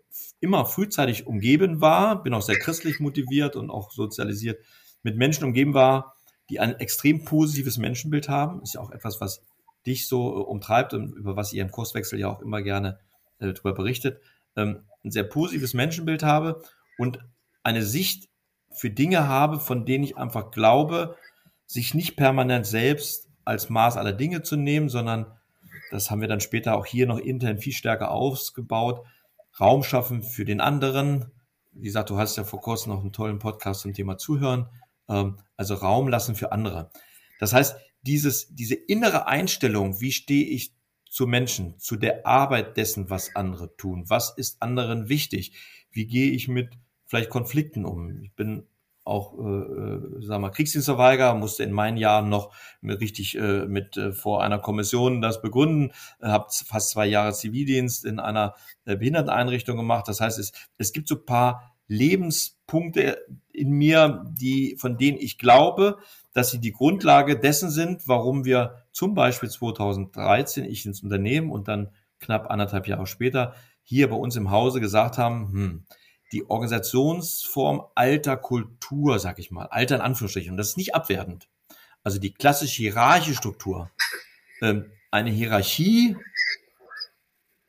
[0.41, 4.65] immer frühzeitig umgeben war, bin auch sehr christlich motiviert und auch sozialisiert,
[5.03, 6.17] mit Menschen umgeben war,
[6.51, 8.63] die ein extrem positives Menschenbild haben.
[8.63, 9.43] Ist ja auch etwas, was
[9.87, 12.99] dich so äh, umtreibt und über was ihr im Kurswechsel ja auch immer gerne
[13.39, 14.21] äh, darüber berichtet.
[14.57, 16.63] Ähm, ein sehr positives Menschenbild habe
[16.99, 17.21] und
[17.63, 18.29] eine Sicht
[18.73, 21.17] für Dinge habe, von denen ich einfach glaube,
[21.67, 25.27] sich nicht permanent selbst als Maß aller Dinge zu nehmen, sondern
[25.91, 29.07] das haben wir dann später auch hier noch intern viel stärker ausgebaut,
[29.59, 31.33] Raum schaffen für den anderen.
[31.73, 34.69] Wie gesagt, du hast ja vor kurzem noch einen tollen Podcast zum Thema Zuhören,
[35.09, 36.91] ähm, also Raum lassen für andere.
[37.41, 40.75] Das heißt, dieses, diese innere Einstellung, wie stehe ich
[41.09, 45.53] zu Menschen, zu der Arbeit dessen, was andere tun, was ist anderen wichtig,
[45.91, 46.71] wie gehe ich mit
[47.09, 48.23] vielleicht Konflikten um.
[48.23, 48.69] Ich bin
[49.05, 54.13] auch, äh, äh sag mal, Kriegsdienstverweiger, musste in meinen Jahren noch richtig äh, mit äh,
[54.13, 59.77] vor einer Kommission das begründen, äh, habe fast zwei Jahre Zivildienst in einer äh, Behinderteneinrichtung
[59.77, 60.07] gemacht.
[60.07, 63.19] Das heißt, es, es gibt so paar Lebenspunkte
[63.51, 65.97] in mir, die, von denen ich glaube,
[66.35, 71.67] dass sie die Grundlage dessen sind, warum wir zum Beispiel 2013 ich ins Unternehmen und
[71.67, 71.89] dann
[72.21, 75.85] knapp anderthalb Jahre später hier bei uns im Hause gesagt haben, hm,
[76.33, 80.53] die Organisationsform alter Kultur, sag ich mal, alter in Anführungsstrichen.
[80.53, 81.49] Und das ist nicht abwertend.
[82.03, 83.91] Also die klassische hierarchische Struktur.
[84.61, 86.17] Ähm, eine Hierarchie,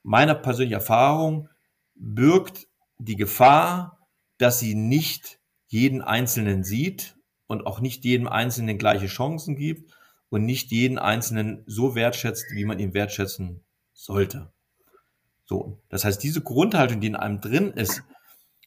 [0.03, 1.49] meiner persönlichen Erfahrung,
[1.95, 2.67] birgt
[2.97, 7.15] die Gefahr, dass sie nicht jeden Einzelnen sieht
[7.47, 9.93] und auch nicht jedem Einzelnen gleiche Chancen gibt
[10.29, 14.51] und nicht jeden Einzelnen so wertschätzt, wie man ihn wertschätzen sollte.
[15.45, 18.03] So, das heißt, diese Grundhaltung, die in einem drin ist,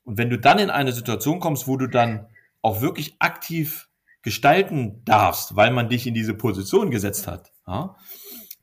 [0.05, 2.27] und wenn du dann in eine Situation kommst, wo du dann
[2.61, 3.89] auch wirklich aktiv
[4.23, 7.97] gestalten darfst, weil man dich in diese Position gesetzt hat, ja,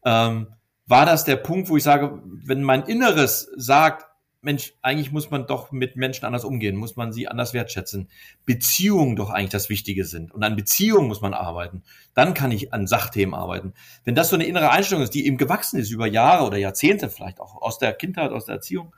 [0.05, 0.47] ähm,
[0.87, 4.05] war das der Punkt, wo ich sage, wenn mein Inneres sagt,
[4.41, 8.09] Mensch, eigentlich muss man doch mit Menschen anders umgehen, muss man sie anders wertschätzen.
[8.45, 10.31] Beziehungen doch eigentlich das Wichtige sind.
[10.33, 11.83] Und an Beziehungen muss man arbeiten.
[12.13, 13.73] Dann kann ich an Sachthemen arbeiten.
[14.05, 17.09] Wenn das so eine innere Einstellung ist, die eben gewachsen ist über Jahre oder Jahrzehnte
[17.09, 18.95] vielleicht auch aus der Kindheit, aus der Erziehung,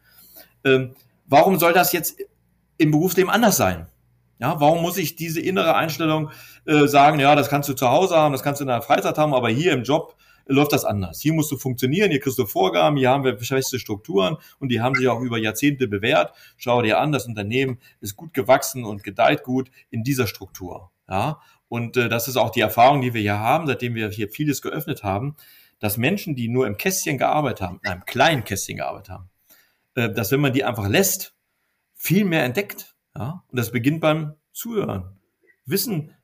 [0.64, 2.22] ähm, warum soll das jetzt
[2.82, 3.88] im Berufsleben anders sein?
[4.40, 6.32] Ja, warum muss ich diese innere Einstellung
[6.66, 9.18] äh, sagen, ja, das kannst du zu Hause haben, das kannst du in der Freizeit
[9.18, 10.16] haben, aber hier im Job
[10.48, 11.22] läuft das anders.
[11.22, 14.82] Hier musst du funktionieren, hier kriegst du Vorgaben, hier haben wir feste Strukturen und die
[14.82, 16.34] haben sich auch über Jahrzehnte bewährt.
[16.58, 20.92] Schau dir an, das Unternehmen ist gut gewachsen und gedeiht gut in dieser Struktur.
[21.08, 24.30] Ja, und äh, das ist auch die Erfahrung, die wir hier haben, seitdem wir hier
[24.30, 25.36] vieles geöffnet haben,
[25.80, 29.30] dass Menschen, die nur im Kästchen gearbeitet haben, in einem kleinen Kästchen gearbeitet haben,
[29.96, 31.36] äh, dass wenn man die einfach lässt,
[32.02, 32.96] viel mehr entdeckt.
[33.16, 35.20] Ja, und das beginnt beim Zuhören.
[35.66, 36.16] Wissen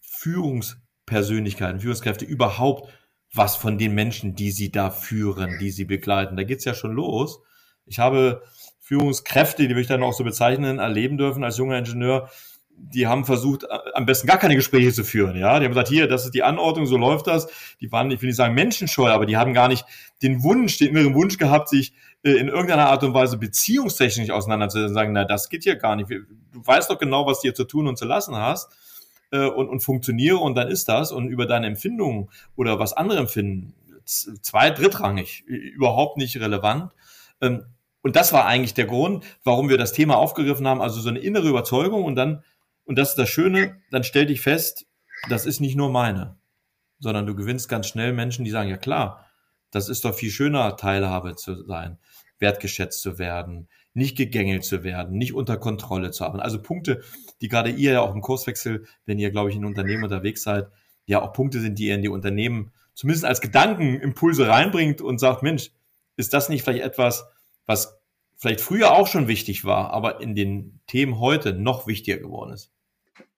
[0.00, 2.90] Führungspersönlichkeiten, Führungskräfte überhaupt,
[3.34, 6.36] was von den Menschen, die sie da führen, die sie begleiten.
[6.36, 7.40] Da geht's ja schon los.
[7.84, 8.42] Ich habe
[8.80, 12.30] Führungskräfte, die würde ich dann auch so bezeichnen, erleben dürfen als junger Ingenieur,
[12.78, 15.36] die haben versucht, am besten gar keine Gespräche zu führen.
[15.36, 17.48] Ja, die haben gesagt, hier, das ist die Anordnung, so läuft das.
[17.80, 19.84] Die waren, ich will nicht sagen menschenscheu, aber die haben gar nicht
[20.22, 21.96] den Wunsch, den inneren Wunsch gehabt, sich äh,
[22.34, 24.94] in irgendeiner Art und Weise beziehungstechnisch auseinanderzusetzen.
[24.94, 26.10] Sagen, na, das geht hier gar nicht.
[26.10, 28.72] Du weißt doch genau, was du hier zu tun und zu lassen hast
[29.30, 31.12] äh, und, und funktioniere und dann ist das.
[31.12, 36.92] Und über deine Empfindungen oder was andere empfinden, zwei, drittrangig, überhaupt nicht relevant.
[37.40, 37.66] Ähm,
[38.02, 40.80] und das war eigentlich der Grund, warum wir das Thema aufgegriffen haben.
[40.80, 42.44] Also so eine innere Überzeugung und dann,
[42.84, 44.86] und das ist das Schöne, dann stell dich fest,
[45.28, 46.36] das ist nicht nur meine,
[47.00, 49.26] sondern du gewinnst ganz schnell Menschen, die sagen, ja klar,
[49.72, 51.98] das ist doch viel schöner, Teilhabe zu sein,
[52.38, 56.40] wertgeschätzt zu werden, nicht gegängelt zu werden, nicht unter Kontrolle zu haben.
[56.40, 57.02] Also Punkte,
[57.40, 60.68] die gerade ihr ja auch im Kurswechsel, wenn ihr, glaube ich, in Unternehmen unterwegs seid,
[61.06, 65.42] ja auch Punkte sind, die ihr in die Unternehmen zumindest als Gedankenimpulse reinbringt und sagt,
[65.42, 65.70] Mensch,
[66.16, 67.26] ist das nicht vielleicht etwas,
[67.66, 67.98] was
[68.36, 72.72] vielleicht früher auch schon wichtig war, aber in den Themen heute noch wichtiger geworden ist?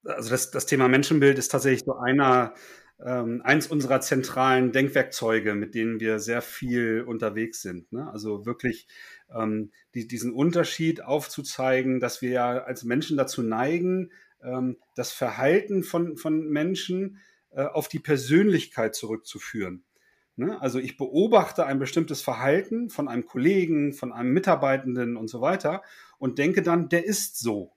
[0.04, 2.54] Also das, das Thema Menschenbild ist tatsächlich so einer,
[3.04, 7.92] ähm, eins unserer zentralen Denkwerkzeuge, mit denen wir sehr viel unterwegs sind.
[7.92, 8.11] Ne?
[8.11, 8.88] Also wirklich
[9.34, 14.11] ähm, die, diesen Unterschied aufzuzeigen, dass wir ja als Menschen dazu neigen,
[14.42, 17.18] ähm, das Verhalten von, von Menschen
[17.50, 19.84] äh, auf die Persönlichkeit zurückzuführen.
[20.37, 20.61] Ne?
[20.61, 25.82] Also ich beobachte ein bestimmtes Verhalten von einem Kollegen, von einem Mitarbeitenden und so weiter
[26.18, 27.72] und denke dann, der ist so.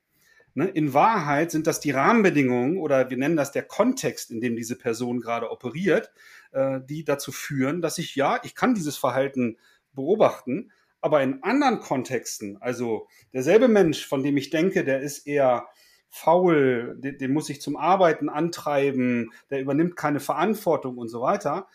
[0.53, 0.67] Ne?
[0.67, 4.77] In Wahrheit sind das die Rahmenbedingungen oder wir nennen das der Kontext, in dem diese
[4.77, 6.11] Person gerade operiert,
[6.51, 9.57] äh, die dazu führen, dass ich ja, ich kann dieses Verhalten
[9.93, 15.67] beobachten, aber in anderen Kontexten, also derselbe Mensch, von dem ich denke, der ist eher
[16.09, 21.67] faul, den, den muss ich zum Arbeiten antreiben, der übernimmt keine Verantwortung und so weiter,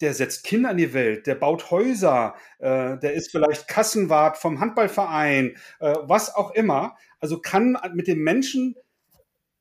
[0.00, 4.60] der setzt Kinder in die Welt, der baut Häuser, äh, der ist vielleicht Kassenwart vom
[4.60, 6.96] Handballverein, äh, was auch immer.
[7.20, 8.76] Also kann mit dem Menschen,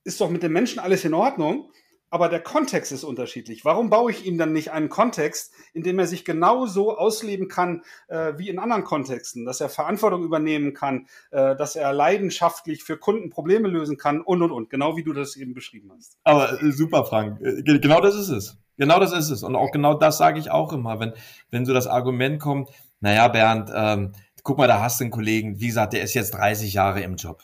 [0.04, 1.72] ist doch mit dem Menschen alles in Ordnung,
[2.10, 3.66] aber der Kontext ist unterschiedlich.
[3.66, 7.84] Warum baue ich ihm dann nicht einen Kontext, in dem er sich genauso ausleben kann
[8.08, 12.98] äh, wie in anderen Kontexten, dass er Verantwortung übernehmen kann, äh, dass er leidenschaftlich für
[12.98, 16.18] Kunden Probleme lösen kann und und und, genau wie du das eben beschrieben hast.
[16.24, 17.42] Aber äh, super, Frank.
[17.42, 18.58] Äh, genau das ist es.
[18.78, 19.44] Genau das ist es.
[19.44, 21.14] Und auch genau das sage ich auch immer, wenn,
[21.50, 24.12] wenn so das Argument kommt, naja, Bernd, ähm,
[24.44, 27.16] guck mal, da hast du einen Kollegen, wie gesagt, der ist jetzt 30 Jahre im
[27.16, 27.44] Job.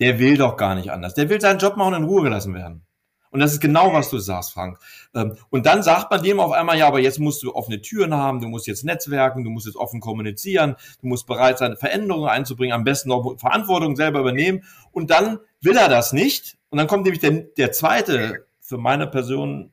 [0.00, 1.14] Der will doch gar nicht anders.
[1.14, 2.86] Der will seinen Job machen und in Ruhe gelassen werden.
[3.30, 4.78] Und das ist genau, was du sagst, Frank.
[5.14, 8.14] Ähm, und dann sagt man dem auf einmal, ja, aber jetzt musst du offene Türen
[8.14, 12.28] haben, du musst jetzt netzwerken, du musst jetzt offen kommunizieren, du musst bereit sein, Veränderungen
[12.28, 14.64] einzubringen, am besten auch Verantwortung selber übernehmen.
[14.92, 16.56] Und dann will er das nicht.
[16.70, 19.72] Und dann kommt nämlich der, der zweite, für meine Person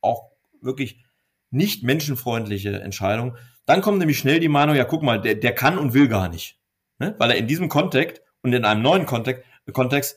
[0.00, 0.30] auch
[0.62, 1.04] wirklich
[1.50, 3.36] nicht menschenfreundliche Entscheidung.
[3.64, 6.28] Dann kommt nämlich schnell die Meinung, ja, guck mal, der, der kann und will gar
[6.28, 6.58] nicht.
[6.98, 7.14] Ne?
[7.18, 10.16] Weil er in diesem Kontext und in einem neuen Kontext, Kontext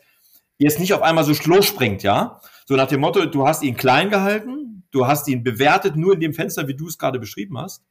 [0.57, 2.39] jetzt nicht auf einmal so schloss springt, ja.
[2.65, 6.19] So nach dem Motto, du hast ihn klein gehalten, du hast ihn bewertet nur in
[6.19, 7.83] dem Fenster, wie du es gerade beschrieben hast.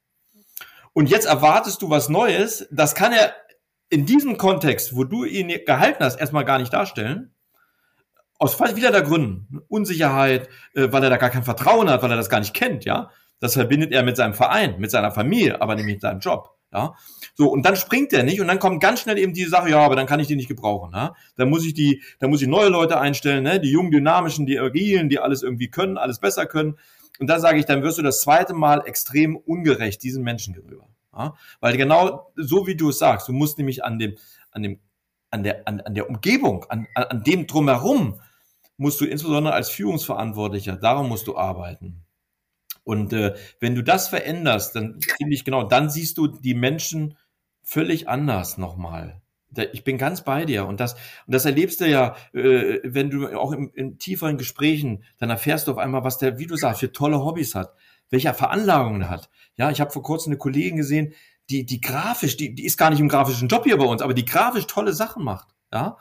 [0.93, 2.69] Und jetzt erwartest du was Neues.
[2.71, 3.35] Das kann er
[3.89, 7.35] in diesem Kontext, wo du ihn gehalten hast, erstmal gar nicht darstellen.
[8.39, 9.63] Aus wieder der Gründen.
[9.69, 12.85] Unsicherheit, äh, weil er da gar kein Vertrauen hat, weil er das gar nicht kennt,
[12.85, 13.11] ja.
[13.41, 16.59] Das verbindet er mit seinem Verein, mit seiner Familie, aber nicht mit seinem Job.
[16.71, 16.97] Ja,
[17.35, 19.79] so und dann springt der nicht und dann kommt ganz schnell eben die Sache, ja,
[19.79, 20.93] aber dann kann ich die nicht gebrauchen.
[20.93, 21.15] Ja?
[21.37, 23.59] Dann muss ich die, dann muss ich neue Leute einstellen, ne?
[23.59, 26.77] die jungen, dynamischen, die agilen, die alles irgendwie können, alles besser können.
[27.19, 30.87] Und dann sage ich, dann wirst du das zweite Mal extrem ungerecht diesen Menschen gegenüber.
[31.17, 31.35] Ja?
[31.61, 34.17] Weil genau so wie du es sagst, du musst nämlich an dem,
[34.51, 34.79] an dem,
[35.31, 38.21] an der, an, an der Umgebung, an, an dem drumherum
[38.79, 42.05] musst du insbesondere als Führungsverantwortlicher, darum musst du arbeiten.
[42.85, 47.19] Und äh, wenn du das veränderst, dann finde ich genau, dann siehst du die Menschen
[47.63, 49.21] völlig anders nochmal.
[49.73, 53.29] Ich bin ganz bei dir und das und das erlebst du ja, äh, wenn du
[53.39, 56.81] auch in, in tieferen Gesprächen, dann erfährst du auf einmal, was der, wie du sagst,
[56.81, 57.75] für tolle Hobbys hat,
[58.11, 59.31] welche Veranlagungen er hat.
[59.57, 61.15] Ja, ich habe vor kurzem eine Kollegin gesehen,
[61.51, 64.15] die die grafisch, die, die ist gar nicht im grafischen Job hier bei uns, aber
[64.15, 65.97] die grafisch tolle Sachen macht, ja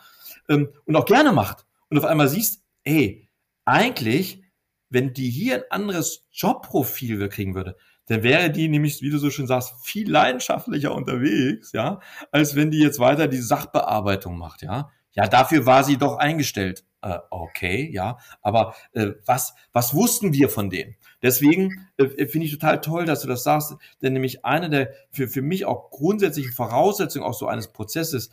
[0.49, 1.65] ähm, und auch gerne macht.
[1.89, 3.29] Und auf einmal siehst, ey,
[3.65, 4.41] eigentlich,
[4.89, 7.75] wenn die hier ein anderes Jobprofil kriegen würde,
[8.07, 11.99] dann wäre die nämlich, wie du so schön sagst, viel leidenschaftlicher unterwegs, ja,
[12.31, 14.89] als wenn die jetzt weiter die Sachbearbeitung macht, ja.
[15.11, 16.85] Ja, dafür war sie doch eingestellt.
[17.01, 20.95] Äh, okay, ja, aber äh, was, was wussten wir von denen?
[21.21, 25.27] Deswegen äh, finde ich total toll, dass du das sagst, denn nämlich eine der für,
[25.27, 28.29] für mich auch grundsätzlichen Voraussetzungen auch so eines Prozesses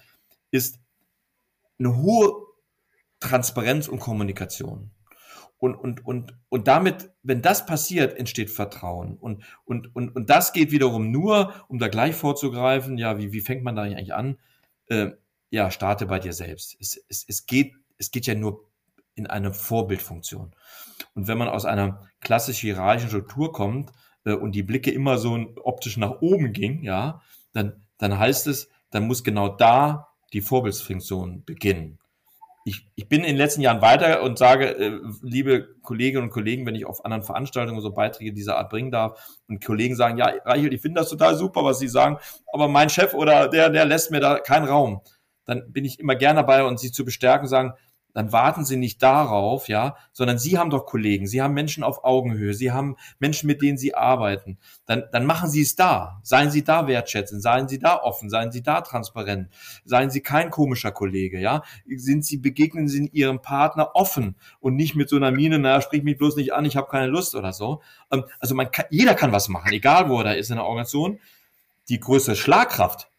[0.51, 0.79] ist
[1.79, 2.44] eine hohe
[3.25, 4.91] Transparenz und Kommunikation.
[5.57, 9.17] Und, und, und, und damit, wenn das passiert, entsteht Vertrauen.
[9.17, 13.41] Und, und, und, und das geht wiederum nur, um da gleich vorzugreifen, ja, wie, wie
[13.41, 14.37] fängt man da eigentlich an?
[14.89, 15.13] Äh,
[15.49, 16.77] ja, starte bei dir selbst.
[16.81, 18.69] Es, es, es, geht, es geht ja nur
[19.15, 20.55] in eine Vorbildfunktion.
[21.15, 23.91] Und wenn man aus einer klassisch hierarchischen Struktur kommt
[24.25, 27.23] äh, und die Blicke immer so optisch nach oben ging, ja,
[27.55, 31.99] dann, dann heißt es, dann muss genau da die Vorbildsfunktion beginnen
[32.64, 36.64] ich, ich bin in den letzten Jahren weiter und sage, äh, liebe Kolleginnen und Kollegen,
[36.64, 40.33] wenn ich auf anderen Veranstaltungen so Beiträge dieser Art bringen darf und Kollegen sagen, ja,
[40.44, 42.18] Reichel, ich finde das total super, was Sie sagen,
[42.53, 45.03] aber mein Chef oder der, der lässt mir da keinen Raum,
[45.44, 47.74] dann bin ich immer gerne dabei und Sie zu bestärken, sagen,
[48.14, 52.05] dann warten Sie nicht darauf, ja, sondern Sie haben doch Kollegen, Sie haben Menschen auf
[52.05, 54.57] Augenhöhe, Sie haben Menschen, mit denen Sie arbeiten.
[54.87, 56.20] Dann, dann machen Sie es da.
[56.22, 59.48] Seien Sie da wertschätzend, seien Sie da offen, seien Sie da transparent,
[59.85, 61.62] seien Sie kein komischer Kollege, ja.
[61.87, 66.05] Sind Sie, begegnen Sie Ihrem Partner offen und nicht mit so einer Miene, naja, sprich
[66.05, 67.83] mich bloß nicht an, ich habe keine Lust oder so.
[68.12, 70.64] Ähm, also man kann, jeder kann was machen, egal wo er da ist in der
[70.64, 71.18] Organisation.
[71.88, 73.11] Die größere Schlagkraft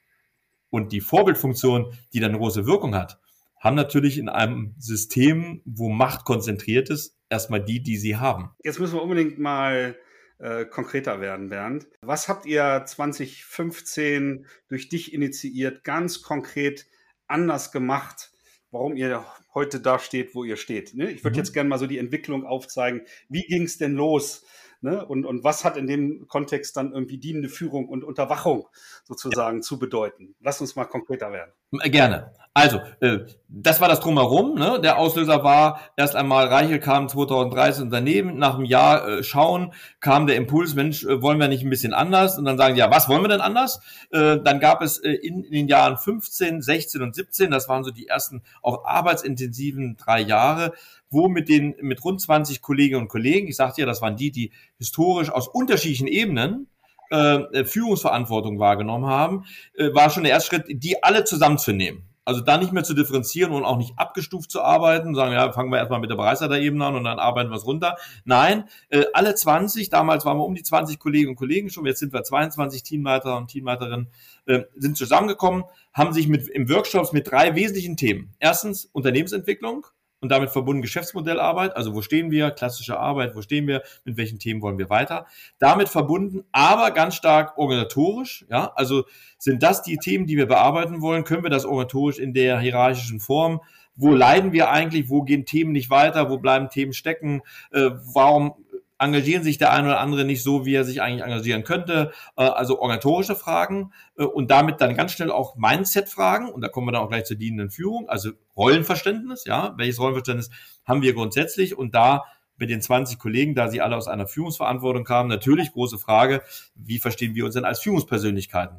[0.70, 3.20] und die Vorbildfunktion, die dann große Wirkung hat,
[3.60, 8.52] haben natürlich in einem System, wo Macht konzentriert ist, erstmal die, die sie haben.
[8.64, 9.96] Jetzt müssen wir unbedingt mal
[10.38, 11.88] äh, konkreter werden, Bernd.
[12.02, 16.86] Was habt ihr 2015 durch dich initiiert, ganz konkret
[17.28, 18.32] anders gemacht,
[18.72, 20.94] warum ihr heute da steht, wo ihr steht?
[20.94, 21.10] Ne?
[21.10, 21.40] Ich würde mhm.
[21.40, 23.02] jetzt gerne mal so die Entwicklung aufzeigen.
[23.30, 24.46] Wie ging es denn los?
[24.82, 25.04] Ne?
[25.06, 28.68] Und, und was hat in dem Kontext dann irgendwie dienende Führung und Unterwachung
[29.04, 29.62] sozusagen ja.
[29.62, 30.36] zu bedeuten?
[30.42, 31.52] Lass uns mal konkreter werden.
[31.72, 32.32] Gerne.
[32.58, 34.56] Also, äh, das war das Drumherum.
[34.56, 34.80] Ne?
[34.82, 40.26] Der Auslöser war erst einmal, Reichel kam 2013 Unternehmen, nach einem Jahr äh, schauen, kam
[40.26, 42.38] der Impuls, Mensch, äh, wollen wir nicht ein bisschen anders?
[42.38, 43.82] Und dann sagen die, ja, was wollen wir denn anders?
[44.12, 47.84] Äh, dann gab es äh, in, in den Jahren 15, 16 und 17, das waren
[47.84, 50.72] so die ersten auch arbeitsintensiven drei Jahre,
[51.10, 54.32] wo mit den mit rund 20 Kolleginnen und Kollegen, ich sagte ja, das waren die,
[54.32, 56.68] die historisch aus unterschiedlichen Ebenen
[57.10, 62.04] äh, Führungsverantwortung wahrgenommen haben, äh, war schon der erste Schritt, die alle zusammenzunehmen.
[62.28, 65.72] Also da nicht mehr zu differenzieren und auch nicht abgestuft zu arbeiten, sagen, ja, fangen
[65.72, 67.98] wir erstmal mit der Bereichsleiterebene an und dann arbeiten wir es runter.
[68.24, 72.00] Nein, äh, alle 20, damals waren wir um die 20 Kolleginnen und Kollegen schon, jetzt
[72.00, 74.08] sind wir 22 Teamleiter und Teamleiterinnen,
[74.48, 78.34] äh, sind zusammengekommen, haben sich mit, im Workshops mit drei wesentlichen Themen.
[78.40, 79.86] Erstens Unternehmensentwicklung,
[80.26, 84.40] und damit verbunden Geschäftsmodellarbeit, also wo stehen wir, klassische Arbeit, wo stehen wir, mit welchen
[84.40, 85.28] Themen wollen wir weiter.
[85.60, 89.04] Damit verbunden, aber ganz stark organisatorisch, ja, also
[89.38, 93.20] sind das die Themen, die wir bearbeiten wollen, können wir das organisatorisch in der hierarchischen
[93.20, 93.62] Form?
[93.96, 98.56] Wo leiden wir eigentlich, wo gehen Themen nicht weiter, wo bleiben Themen stecken, äh, warum
[98.98, 102.12] engagieren sich der eine oder andere nicht so, wie er sich eigentlich engagieren könnte.
[102.38, 106.50] Äh, also organisatorische Fragen äh, und damit dann ganz schnell auch Mindset-Fragen.
[106.50, 109.46] Und da kommen wir dann auch gleich zur dienenden Führung, also Rollenverständnis.
[109.46, 110.50] Ja, welches Rollenverständnis
[110.86, 111.78] haben wir grundsätzlich?
[111.78, 112.24] Und da
[112.58, 116.42] mit den 20 Kollegen, da sie alle aus einer Führungsverantwortung kamen, natürlich große Frage,
[116.76, 118.78] wie verstehen wir uns denn als Führungspersönlichkeiten?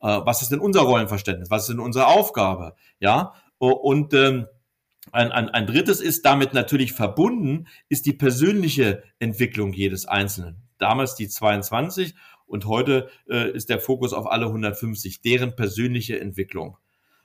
[0.00, 1.50] Äh, was ist denn unser Rollenverständnis?
[1.50, 2.74] Was ist denn unsere Aufgabe?
[3.00, 4.46] Ja, und ähm,
[5.12, 10.56] ein, ein, ein drittes ist damit natürlich verbunden, ist die persönliche Entwicklung jedes Einzelnen.
[10.78, 12.14] Damals die 22
[12.46, 16.76] und heute äh, ist der Fokus auf alle 150, deren persönliche Entwicklung.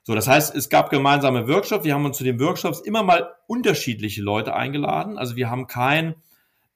[0.03, 1.85] So, das heißt, es gab gemeinsame Workshops.
[1.85, 5.19] Wir haben uns zu den Workshops immer mal unterschiedliche Leute eingeladen.
[5.19, 6.15] Also wir haben kein,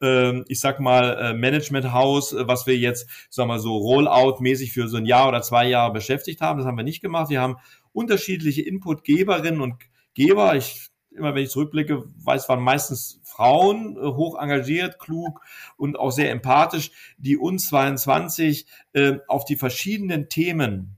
[0.01, 4.87] äh, ich sag mal, äh, Managementhaus, äh, was wir jetzt, sagen wir so, Rollout-mäßig für
[4.87, 6.59] so ein Jahr oder zwei Jahre beschäftigt haben.
[6.59, 7.31] Das haben wir nicht gemacht.
[7.31, 7.57] Wir haben
[7.93, 9.75] unterschiedliche Inputgeberinnen und
[10.13, 10.55] Geber.
[10.55, 15.41] Ich immer wenn ich zurückblicke, weiß, waren meistens Frauen, äh, hoch engagiert, klug
[15.77, 20.97] und auch sehr empathisch, die uns 22 äh, auf die verschiedenen Themen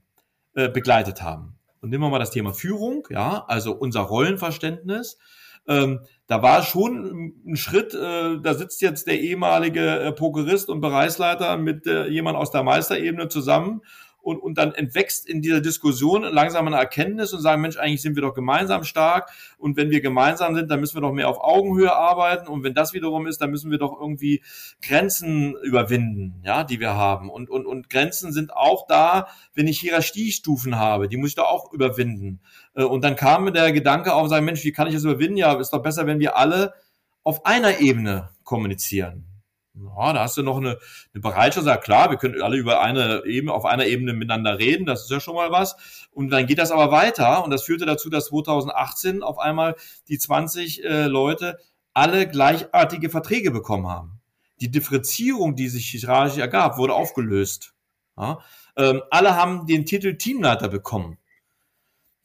[0.54, 1.54] äh, begleitet haben.
[1.80, 5.18] Und nehmen wir mal das Thema Führung, ja, also unser Rollenverständnis.
[5.68, 10.80] Ähm, da war schon ein Schritt, äh, da sitzt jetzt der ehemalige äh, Prokurist und
[10.80, 13.82] Bereichsleiter mit äh, jemand aus der Meisterebene zusammen
[14.28, 18.14] und, und dann entwächst in dieser Diskussion langsam eine Erkenntnis und sagen, Mensch, eigentlich sind
[18.14, 21.40] wir doch gemeinsam stark und wenn wir gemeinsam sind, dann müssen wir doch mehr auf
[21.40, 24.42] Augenhöhe arbeiten und wenn das wiederum ist, dann müssen wir doch irgendwie
[24.82, 29.80] Grenzen überwinden, ja, die wir haben und, und, und Grenzen sind auch da, wenn ich
[29.80, 32.40] Hierarchiestufen habe, die muss ich doch auch überwinden.
[32.74, 35.38] Äh, und dann kam mir der Gedanke auf, sagen, Mensch, wie kann ich das überwinden?
[35.38, 36.74] Ja, ist doch besser, wenn wir alle
[37.24, 39.27] auf einer Ebene kommunizieren.
[39.80, 40.78] Ja, da hast du noch eine,
[41.14, 44.86] eine Bereitschaft, sag klar, wir können alle über eine Ebene, auf einer Ebene miteinander reden,
[44.86, 46.08] das ist ja schon mal was.
[46.10, 49.76] Und dann geht das aber weiter und das führte dazu, dass 2018 auf einmal
[50.08, 51.58] die 20 äh, Leute
[51.94, 54.20] alle gleichartige Verträge bekommen haben.
[54.60, 57.74] Die Differenzierung, die sich hierarchisch ergab, wurde aufgelöst.
[58.16, 58.40] Ja,
[58.76, 61.18] ähm, alle haben den Titel Teamleiter bekommen.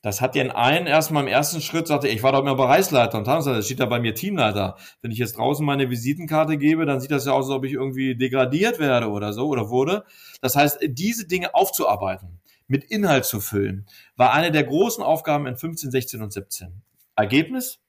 [0.03, 3.27] Das hat den einen erstmal im ersten Schritt, sagte, ich war doch immer Bereichsleiter und
[3.29, 4.75] haben das steht da bei mir Teamleiter.
[5.01, 7.71] Wenn ich jetzt draußen meine Visitenkarte gebe, dann sieht das ja aus, als ob ich
[7.71, 10.03] irgendwie degradiert werde oder so oder wurde.
[10.41, 13.85] Das heißt, diese Dinge aufzuarbeiten, mit Inhalt zu füllen,
[14.17, 16.81] war eine der großen Aufgaben in 15, 16 und 17.
[17.15, 17.79] Ergebnis?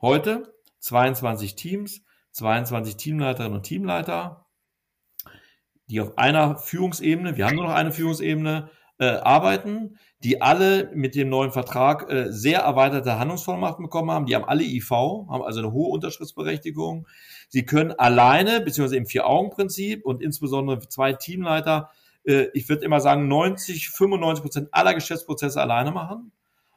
[0.00, 4.46] Heute 22 Teams, 22 Teamleiterinnen und Teamleiter,
[5.88, 8.68] die auf einer Führungsebene, wir haben nur noch eine Führungsebene,
[8.98, 14.26] äh, arbeiten, die alle mit dem neuen Vertrag äh, sehr erweiterte Handlungsvollmachten bekommen haben.
[14.26, 17.06] Die haben alle IV, haben also eine hohe Unterschriftsberechtigung.
[17.48, 21.90] Sie können alleine, beziehungsweise im Vier-Augen-Prinzip und insbesondere zwei Teamleiter,
[22.24, 26.32] äh, ich würde immer sagen, 90, 95 Prozent aller Geschäftsprozesse alleine machen.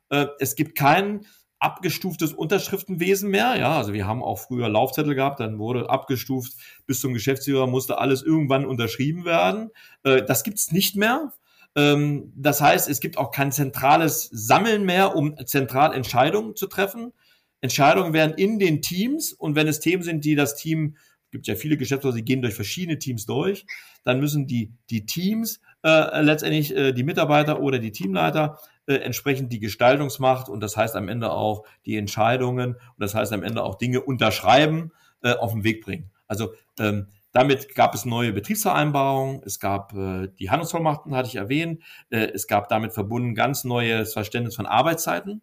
[0.09, 1.25] Äh, es gibt kein
[1.59, 3.57] abgestuftes Unterschriftenwesen mehr.
[3.57, 6.53] Ja, also wir haben auch früher Laufzettel gehabt, dann wurde abgestuft
[6.85, 9.71] bis zum Geschäftsführer, musste alles irgendwann unterschrieben werden.
[10.03, 11.33] Äh, das gibt's nicht mehr.
[11.75, 17.13] Ähm, das heißt, es gibt auch kein zentrales Sammeln mehr, um zentral Entscheidungen zu treffen.
[17.61, 20.95] Entscheidungen werden in den Teams und wenn es Themen sind, die das Team,
[21.31, 23.65] gibt ja viele Geschäftsführer, die gehen durch verschiedene Teams durch,
[24.03, 28.57] dann müssen die, die Teams äh, letztendlich äh, die Mitarbeiter oder die Teamleiter
[28.87, 33.31] äh, entsprechend die Gestaltungsmacht und das heißt am Ende auch die Entscheidungen und das heißt
[33.33, 34.91] am Ende auch Dinge unterschreiben,
[35.21, 36.09] äh, auf den Weg bringen.
[36.27, 41.83] Also ähm, damit gab es neue Betriebsvereinbarungen, es gab äh, die Handelsvollmachten, hatte ich erwähnt,
[42.09, 45.41] äh, es gab damit verbunden ganz neues Verständnis von Arbeitszeiten.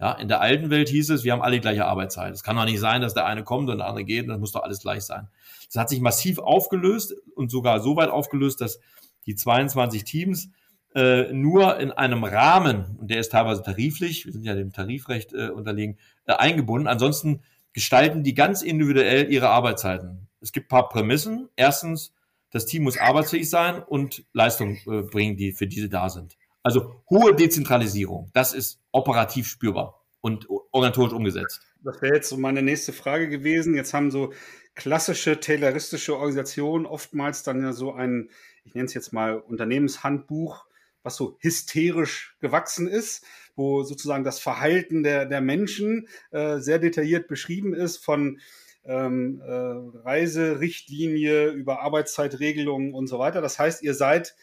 [0.00, 2.32] Ja, in der alten Welt hieß es, wir haben alle die gleiche Arbeitszeit.
[2.32, 4.52] Es kann doch nicht sein, dass der eine kommt und der andere geht, das muss
[4.52, 5.28] doch alles gleich sein.
[5.66, 8.80] Das hat sich massiv aufgelöst und sogar so weit aufgelöst, dass
[9.26, 10.48] die 22 Teams
[10.94, 15.34] äh, nur in einem Rahmen, und der ist teilweise tariflich, wir sind ja dem Tarifrecht
[15.34, 16.88] äh, unterlegen, äh, eingebunden.
[16.88, 17.42] Ansonsten
[17.74, 20.29] gestalten die ganz individuell ihre Arbeitszeiten.
[20.40, 21.48] Es gibt ein paar Prämissen.
[21.56, 22.14] Erstens,
[22.50, 26.36] das Team muss arbeitsfähig sein und Leistung äh, bringen, die für diese da sind.
[26.62, 31.62] Also hohe Dezentralisierung, das ist operativ spürbar und organisatorisch umgesetzt.
[31.82, 33.74] Das wäre jetzt so meine nächste Frage gewesen.
[33.74, 34.32] Jetzt haben so
[34.74, 38.30] klassische tayloristische Organisationen oftmals dann ja so ein,
[38.64, 40.66] ich nenne es jetzt mal Unternehmenshandbuch,
[41.02, 43.24] was so hysterisch gewachsen ist,
[43.56, 48.38] wo sozusagen das Verhalten der, der Menschen äh, sehr detailliert beschrieben ist von
[48.84, 53.40] ähm, äh, Reiserichtlinie über Arbeitszeitregelungen und so weiter.
[53.40, 54.34] Das heißt, ihr seid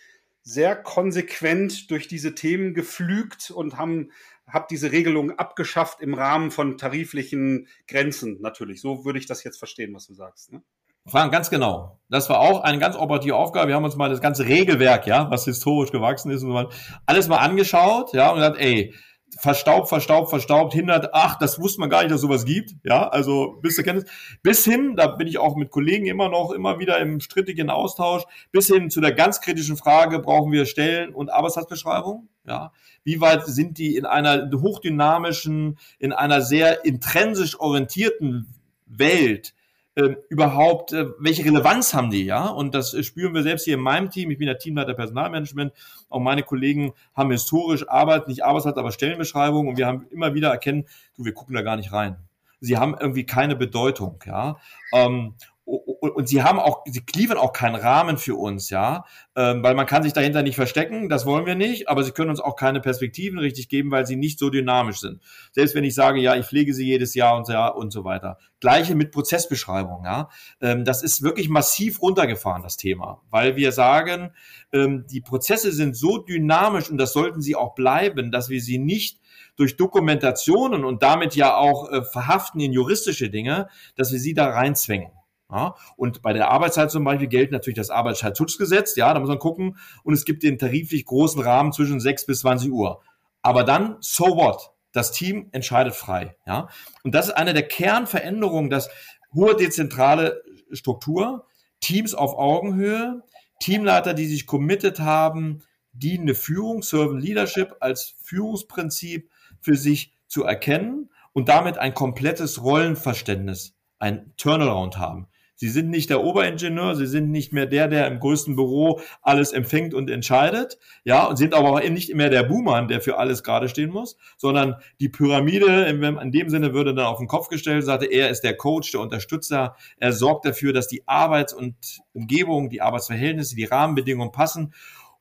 [0.43, 4.11] sehr konsequent durch diese Themen geflügt und haben
[4.47, 8.79] habt diese Regelung abgeschafft im Rahmen von tariflichen Grenzen natürlich.
[8.79, 10.53] So würde ich das jetzt verstehen, was du sagst.
[10.53, 10.61] Ne?
[11.05, 11.99] Frank, ganz genau.
[12.09, 13.69] Das war auch eine ganz operative Aufgabe.
[13.69, 16.69] Wir haben uns mal das ganze Regelwerk, ja, was historisch gewachsen ist und
[17.05, 18.93] alles mal angeschaut, ja, und gesagt, ey,
[19.39, 23.57] verstaubt, verstaubt, verstaubt, hindert, ach, das wusste man gar nicht, dass sowas gibt, ja, also
[23.61, 24.09] bis zur Kenntnis,
[24.41, 28.23] bis hin, da bin ich auch mit Kollegen immer noch, immer wieder im strittigen Austausch,
[28.51, 32.71] bis hin zu der ganz kritischen Frage, brauchen wir Stellen- und Arbeitsplatzbeschreibungen, ja,
[33.03, 38.53] wie weit sind die in einer hochdynamischen, in einer sehr intrinsisch orientierten
[38.85, 39.53] Welt,
[39.97, 42.45] äh, überhaupt, äh, welche Relevanz haben die, ja?
[42.45, 44.29] Und das äh, spüren wir selbst hier in meinem Team.
[44.29, 45.73] Ich bin der Teamleiter Personalmanagement.
[46.07, 49.67] Auch meine Kollegen haben historisch Arbeit, nicht Arbeitszeit, aber Stellenbeschreibung.
[49.67, 50.85] Und wir haben immer wieder erkennen,
[51.15, 52.17] du, wir gucken da gar nicht rein.
[52.59, 54.57] Sie haben irgendwie keine Bedeutung, ja.
[54.93, 55.33] Ähm,
[55.67, 59.03] und sie haben auch, sie liefern auch keinen Rahmen für uns, ja,
[59.35, 62.29] ähm, weil man kann sich dahinter nicht verstecken, das wollen wir nicht, aber sie können
[62.29, 65.21] uns auch keine Perspektiven richtig geben, weil sie nicht so dynamisch sind.
[65.51, 68.37] Selbst wenn ich sage, ja, ich pflege sie jedes Jahr und, ja, und so weiter.
[68.61, 70.29] Gleiche mit Prozessbeschreibung, ja.
[70.61, 74.31] Ähm, das ist wirklich massiv runtergefahren, das Thema, weil wir sagen,
[74.71, 78.77] ähm, die Prozesse sind so dynamisch und das sollten sie auch bleiben, dass wir sie
[78.77, 79.19] nicht
[79.57, 84.49] durch Dokumentationen und damit ja auch äh, verhaften in juristische Dinge, dass wir sie da
[84.49, 85.11] reinzwängen.
[85.49, 88.95] Ja, und bei der Arbeitszeit zum Beispiel gilt natürlich das Arbeitszeitschutzgesetz.
[88.97, 89.77] Ja, da muss man gucken.
[90.03, 93.01] Und es gibt den tariflich großen Rahmen zwischen 6 bis 20 Uhr.
[93.41, 94.71] Aber dann, so what?
[94.91, 96.35] Das Team entscheidet frei.
[96.45, 96.67] Ja,
[97.03, 98.89] und das ist eine der Kernveränderungen, dass
[99.33, 101.45] hohe dezentrale Struktur,
[101.79, 103.23] Teams auf Augenhöhe,
[103.59, 109.29] Teamleiter, die sich committed haben, dienende Führung, Servant Leadership als Führungsprinzip
[109.61, 115.27] für sich zu erkennen und damit ein komplettes Rollenverständnis, ein Turnaround haben.
[115.59, 119.53] Sie sind nicht der Oberingenieur, sie sind nicht mehr der, der im größten Büro alles
[119.53, 123.41] empfängt und entscheidet, ja, und sind aber auch nicht mehr der Buhmann, der für alles
[123.41, 127.83] gerade stehen muss, sondern die Pyramide in dem Sinne würde dann auf den Kopf gestellt,
[127.83, 131.75] sagte, er ist der Coach, der Unterstützer, er sorgt dafür, dass die Arbeits- und
[132.13, 134.75] Umgebung, die Arbeitsverhältnisse, die Rahmenbedingungen passen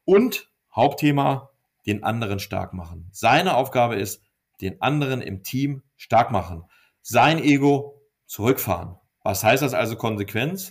[0.04, 1.48] und Hauptthema,
[1.86, 3.08] den anderen stark machen.
[3.10, 4.20] Seine Aufgabe ist,
[4.60, 6.64] den anderen im Team stark machen.
[7.00, 8.96] Sein Ego zurückfahren.
[9.26, 10.70] Was heißt das also Konsequenz?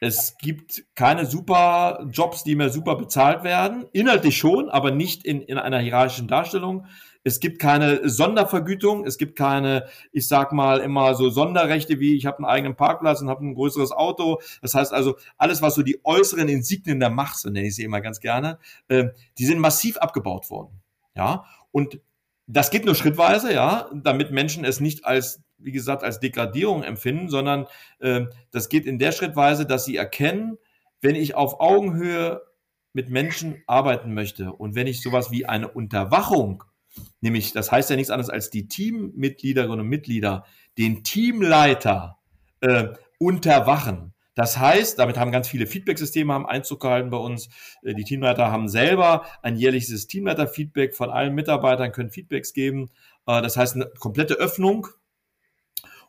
[0.00, 3.86] Es gibt keine super Jobs, die mehr super bezahlt werden.
[3.92, 6.86] Inhaltlich schon, aber nicht in, in einer hierarchischen Darstellung.
[7.22, 9.06] Es gibt keine Sondervergütung.
[9.06, 13.22] Es gibt keine, ich sag mal, immer so Sonderrechte wie ich habe einen eigenen Parkplatz
[13.22, 14.40] und habe ein größeres Auto.
[14.60, 17.84] Das heißt also, alles, was so die äußeren Insignien der Macht, so nenne ich sie
[17.84, 20.82] immer ganz gerne, äh, die sind massiv abgebaut worden.
[21.14, 22.00] Ja, und
[22.46, 27.28] das geht nur schrittweise, ja, damit Menschen es nicht als wie gesagt, als Degradierung empfinden,
[27.28, 27.66] sondern
[27.98, 30.58] äh, das geht in der Schrittweise, dass sie erkennen,
[31.00, 32.42] wenn ich auf Augenhöhe
[32.92, 36.64] mit Menschen arbeiten möchte und wenn ich sowas wie eine Unterwachung,
[37.20, 40.44] nämlich das heißt ja nichts anderes als die Teammitgliederinnen und Mitglieder,
[40.78, 42.18] den Teamleiter
[42.60, 42.88] äh,
[43.18, 44.13] unterwachen.
[44.34, 47.48] Das heißt, damit haben ganz viele Feedback-Systeme haben Einzug gehalten bei uns.
[47.82, 52.90] Äh, die Teamleiter haben selber ein jährliches Teamleiter-Feedback von allen Mitarbeitern, können Feedbacks geben.
[53.26, 54.88] Äh, das heißt, eine komplette Öffnung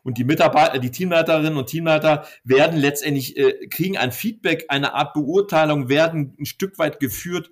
[0.06, 5.14] und die Mitarbeiter, die Teamleiterinnen und Teamleiter werden letztendlich, äh, kriegen ein Feedback, eine Art
[5.14, 7.50] Beurteilung, werden ein Stück weit geführt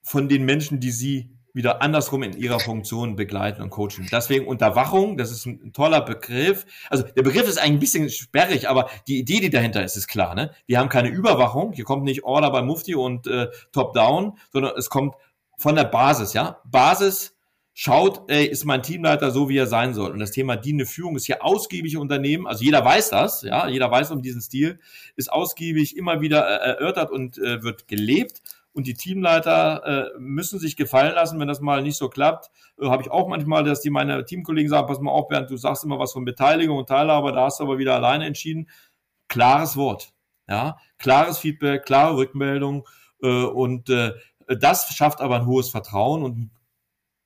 [0.00, 4.08] von den Menschen, die sie wieder andersrum in ihrer Funktion begleiten und coachen.
[4.10, 6.66] Deswegen Unterwachung, das ist ein toller Begriff.
[6.90, 10.08] Also der Begriff ist eigentlich ein bisschen sperrig, aber die Idee, die dahinter ist, ist
[10.08, 10.34] klar.
[10.34, 10.50] Ne?
[10.66, 11.72] Wir haben keine Überwachung.
[11.72, 15.14] Hier kommt nicht Order bei Mufti und äh, Top-Down, sondern es kommt
[15.56, 16.32] von der Basis.
[16.32, 17.34] Ja, Basis
[17.72, 20.12] schaut, ey, ist mein Teamleiter so, wie er sein soll.
[20.12, 23.90] Und das Thema dienende Führung ist hier ausgiebig Unternehmen, also jeder weiß das, ja, jeder
[23.90, 24.78] weiß um diesen Stil,
[25.16, 28.42] ist ausgiebig immer wieder äh, erörtert und äh, wird gelebt.
[28.74, 32.50] Und die Teamleiter äh, müssen sich gefallen lassen, wenn das mal nicht so klappt.
[32.80, 35.56] Äh, Habe ich auch manchmal, dass die meine Teamkollegen sagen, pass mal auf, Bernd, du
[35.56, 38.68] sagst immer was von Beteiligung und Teilhabe, da hast du aber wieder alleine entschieden.
[39.28, 40.12] Klares Wort,
[40.48, 42.86] ja, klares Feedback, klare Rückmeldung
[43.22, 44.12] äh, und äh,
[44.46, 46.50] das schafft aber ein hohes Vertrauen und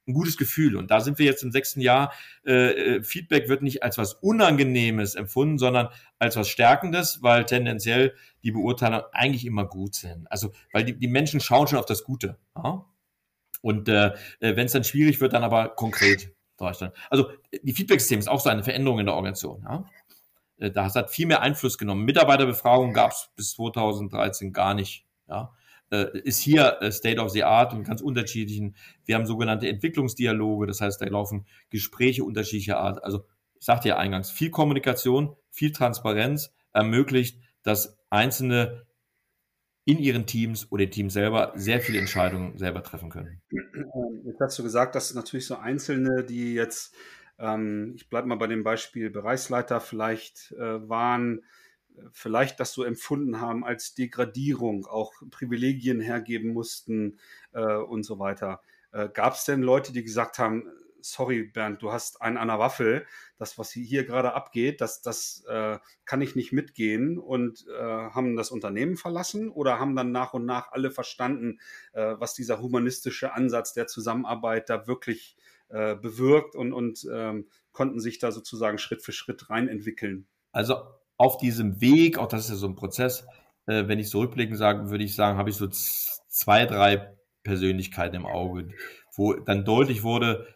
[0.09, 0.77] ein gutes Gefühl.
[0.77, 2.13] Und da sind wir jetzt im sechsten Jahr.
[2.45, 5.89] Äh, äh, Feedback wird nicht als was Unangenehmes empfunden, sondern
[6.19, 10.27] als was Stärkendes, weil tendenziell die Beurteilungen eigentlich immer gut sind.
[10.31, 12.39] Also, weil die, die Menschen schauen schon auf das Gute.
[12.57, 12.85] Ja?
[13.61, 16.33] Und äh, äh wenn es dann schwierig wird, dann aber konkret.
[17.09, 17.31] Also
[17.63, 19.63] die Feedback-System ist auch so eine Veränderung in der Organisation.
[19.63, 19.85] Ja?
[20.59, 22.05] Äh, da hat viel mehr Einfluss genommen.
[22.05, 25.07] Mitarbeiterbefragung gab es bis 2013 gar nicht.
[25.29, 25.55] Ja?
[25.91, 28.77] Äh, ist hier äh, State of the Art und ganz unterschiedlichen.
[29.05, 33.03] Wir haben sogenannte Entwicklungsdialoge, das heißt, da laufen Gespräche unterschiedlicher Art.
[33.05, 33.25] Also
[33.59, 38.87] ich sagte ja eingangs, viel Kommunikation, viel Transparenz ermöglicht, dass Einzelne
[39.85, 43.41] in ihren Teams oder im Team selber sehr viele Entscheidungen selber treffen können.
[44.25, 46.95] Jetzt hast du gesagt, dass natürlich so Einzelne, die jetzt,
[47.39, 51.41] ähm, ich bleibe mal bei dem Beispiel Bereichsleiter vielleicht äh, waren,
[52.13, 57.19] vielleicht das so empfunden haben als Degradierung, auch Privilegien hergeben mussten
[57.53, 58.61] äh, und so weiter.
[58.93, 60.65] Äh, Gab es denn Leute, die gesagt haben,
[61.01, 65.45] sorry Bernd, du hast einen an der Waffel, das, was hier gerade abgeht, das, das
[65.49, 70.35] äh, kann ich nicht mitgehen und äh, haben das Unternehmen verlassen oder haben dann nach
[70.35, 71.61] und nach alle verstanden,
[71.93, 75.37] äh, was dieser humanistische Ansatz der Zusammenarbeit da wirklich
[75.69, 80.27] äh, bewirkt und, und ähm, konnten sich da sozusagen Schritt für Schritt rein entwickeln?
[80.53, 80.83] Also
[81.19, 83.27] auf diesem Weg, auch das ist ja so ein Prozess,
[83.67, 87.13] äh, wenn ich zurückblicken sage, würde ich sagen, habe ich so zwei, drei
[87.43, 88.69] Persönlichkeiten im Auge,
[89.15, 90.47] wo dann deutlich wurde,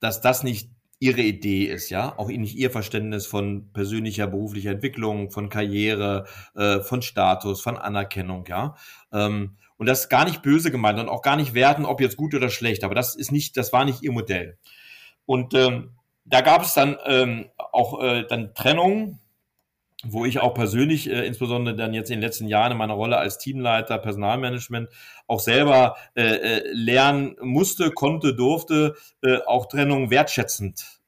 [0.00, 0.70] dass das nicht
[1.00, 6.80] ihre Idee ist, ja, auch nicht ihr Verständnis von persönlicher beruflicher Entwicklung, von Karriere, äh,
[6.80, 8.76] von Status, von Anerkennung, ja.
[9.12, 12.16] Ähm, und das ist gar nicht böse gemeint und auch gar nicht werten, ob jetzt
[12.16, 14.56] gut oder schlecht, aber das ist nicht, das war nicht ihr Modell.
[15.26, 15.90] Und ähm,
[16.24, 19.20] da gab es dann ähm, auch äh, dann Trennungen,
[20.06, 23.16] wo ich auch persönlich, äh, insbesondere dann jetzt in den letzten Jahren in meiner Rolle
[23.18, 24.88] als Teamleiter, Personalmanagement,
[25.26, 31.03] auch selber äh, äh, lernen musste, konnte, durfte, äh, auch Trennung wertschätzend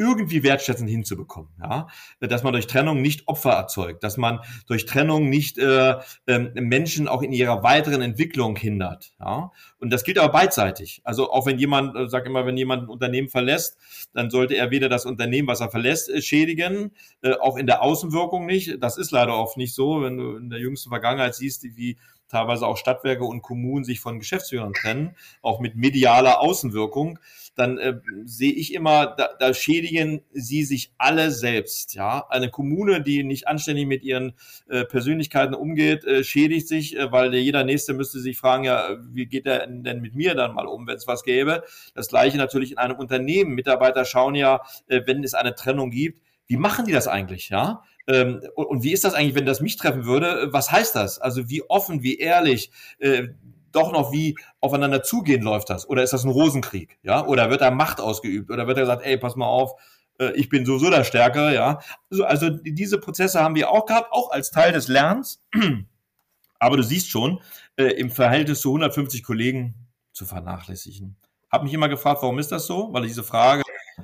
[0.00, 1.86] irgendwie wertschätzend hinzubekommen, ja,
[2.20, 5.96] dass man durch Trennung nicht Opfer erzeugt, dass man durch Trennung nicht äh,
[6.26, 11.02] äh, Menschen auch in ihrer weiteren Entwicklung hindert, ja, und das gilt aber beidseitig.
[11.04, 13.76] Also auch wenn jemand, äh, sag immer, wenn jemand ein Unternehmen verlässt,
[14.14, 17.82] dann sollte er weder das Unternehmen, was er verlässt, äh, schädigen, äh, auch in der
[17.82, 18.82] Außenwirkung nicht.
[18.82, 21.98] Das ist leider oft nicht so, wenn du in der jüngsten Vergangenheit siehst, wie
[22.30, 27.18] teilweise auch Stadtwerke und Kommunen sich von Geschäftsführern trennen, auch mit medialer Außenwirkung,
[27.56, 31.94] dann äh, sehe ich immer, da, da schädigen sie sich alle selbst.
[31.94, 34.34] Ja, eine Kommune, die nicht anständig mit ihren
[34.68, 39.26] äh, Persönlichkeiten umgeht, äh, schädigt sich, äh, weil jeder Nächste müsste sich fragen, ja, wie
[39.26, 41.64] geht er denn mit mir dann mal um, wenn es was gäbe?
[41.94, 43.54] Das gleiche natürlich in einem Unternehmen.
[43.54, 47.84] Mitarbeiter schauen ja, äh, wenn es eine Trennung gibt, wie machen die das eigentlich, ja?
[48.10, 50.48] Ähm, und, und, wie ist das eigentlich, wenn das mich treffen würde?
[50.52, 51.18] Was heißt das?
[51.20, 53.28] Also wie offen, wie ehrlich, äh,
[53.72, 55.88] doch noch wie aufeinander zugehen läuft das?
[55.88, 56.98] Oder ist das ein Rosenkrieg?
[57.02, 57.24] Ja?
[57.26, 58.50] Oder wird da Macht ausgeübt?
[58.50, 59.80] Oder wird er gesagt, ey, pass mal auf,
[60.18, 61.80] äh, ich bin sowieso der Stärkere, ja?
[62.10, 65.42] Also, also diese Prozesse haben wir auch gehabt, auch als Teil des Lernens.
[66.58, 67.40] Aber du siehst schon,
[67.76, 69.74] äh, im Verhältnis zu 150 Kollegen
[70.12, 71.16] zu vernachlässigen.
[71.50, 72.92] Hab mich immer gefragt, warum ist das so?
[72.92, 73.62] Weil diese Frage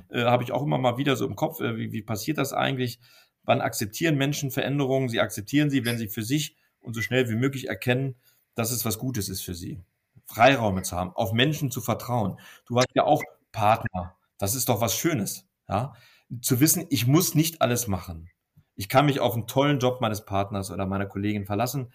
[0.09, 2.53] äh, habe ich auch immer mal wieder so im Kopf, äh, wie, wie passiert das
[2.53, 2.99] eigentlich?
[3.47, 5.07] Wann akzeptieren Menschen Veränderungen?
[5.07, 8.15] Sie akzeptieren sie, wenn sie für sich und so schnell wie möglich erkennen,
[8.55, 9.81] dass es was Gutes ist für sie.
[10.25, 12.37] Freiräume zu haben, auf Menschen zu vertrauen.
[12.65, 13.23] Du hast ja auch
[13.53, 14.17] Partner.
[14.37, 15.47] Das ist doch was Schönes.
[15.69, 15.93] Ja?
[16.41, 18.29] Zu wissen, ich muss nicht alles machen.
[18.75, 21.93] Ich kann mich auf einen tollen Job meines Partners oder meiner Kollegin verlassen.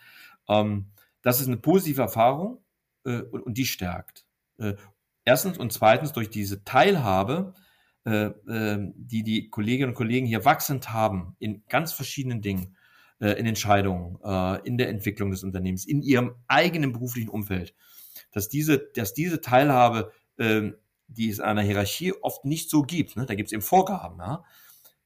[0.48, 0.86] Ähm,
[1.20, 2.64] das ist eine positive Erfahrung
[3.04, 4.24] äh, und, die stärkt.
[4.56, 4.76] Äh,
[5.26, 7.52] erstens und zweitens durch diese Teilhabe,
[8.04, 12.76] äh, äh die die Kolleginnen und Kollegen hier wachsend haben in ganz verschiedenen Dingen,
[13.20, 17.74] äh, in Entscheidungen, äh, in der Entwicklung des Unternehmens, in ihrem eigenen beruflichen Umfeld,
[18.32, 20.72] dass diese, dass diese Teilhabe, äh,
[21.06, 23.26] die es in einer Hierarchie oft nicht so gibt, ne?
[23.26, 24.44] da gibt es eben Vorgaben, ja?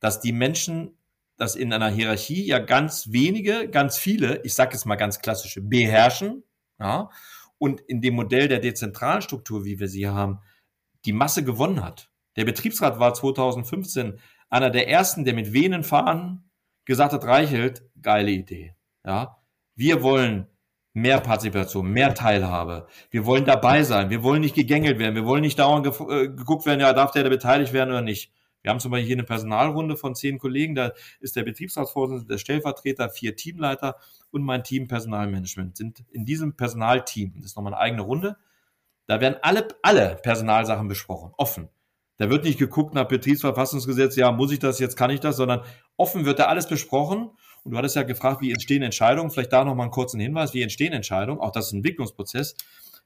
[0.00, 0.96] dass die Menschen
[1.36, 5.60] das in einer Hierarchie ja ganz wenige, ganz viele, ich sage jetzt mal ganz klassische,
[5.60, 6.42] beherrschen,
[6.78, 7.10] ja,
[7.58, 10.40] und in dem Modell der dezentralen Struktur, wie wir sie haben,
[11.04, 12.10] die Masse gewonnen hat.
[12.36, 14.18] Der Betriebsrat war 2015
[14.48, 16.50] einer der ersten, der mit Venen fahren
[16.84, 18.74] gesagt hat, Reichelt, geile Idee.
[19.04, 19.38] Ja,
[19.74, 20.46] wir wollen
[20.94, 22.86] mehr Partizipation, mehr Teilhabe.
[23.10, 24.08] Wir wollen dabei sein.
[24.08, 25.14] Wir wollen nicht gegängelt werden.
[25.14, 28.00] Wir wollen nicht dauernd ge äh, geguckt werden, ja, darf der da beteiligt werden oder
[28.00, 28.32] nicht.
[28.62, 30.74] Wir haben zum Beispiel hier eine Personalrunde von zehn Kollegen.
[30.74, 33.96] Da ist der Betriebsratsvorsitzende, der Stellvertreter, vier Teamleiter
[34.30, 37.34] und mein Team Personalmanagement sind in diesem Personalteam.
[37.36, 38.36] Das ist nochmal eine eigene Runde.
[39.06, 41.68] Da werden alle, alle Personalsachen besprochen, offen.
[42.18, 45.62] Da wird nicht geguckt nach Betriebsverfassungsgesetz, ja, muss ich das, jetzt kann ich das, sondern
[45.96, 47.30] offen wird da alles besprochen.
[47.62, 49.30] Und du hattest ja gefragt, wie entstehen Entscheidungen.
[49.30, 51.40] Vielleicht da nochmal einen kurzen Hinweis, wie entstehen Entscheidungen.
[51.40, 52.54] Auch das ist ein Entwicklungsprozess.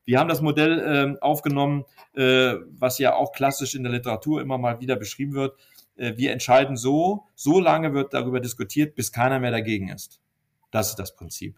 [0.04, 1.84] Wir haben das Modell äh, aufgenommen,
[2.14, 5.58] äh, was ja auch klassisch in der Literatur immer mal wieder beschrieben wird.
[5.96, 10.20] Äh, wir entscheiden so, so lange wird darüber diskutiert, bis keiner mehr dagegen ist.
[10.70, 11.56] Das ist das Prinzip.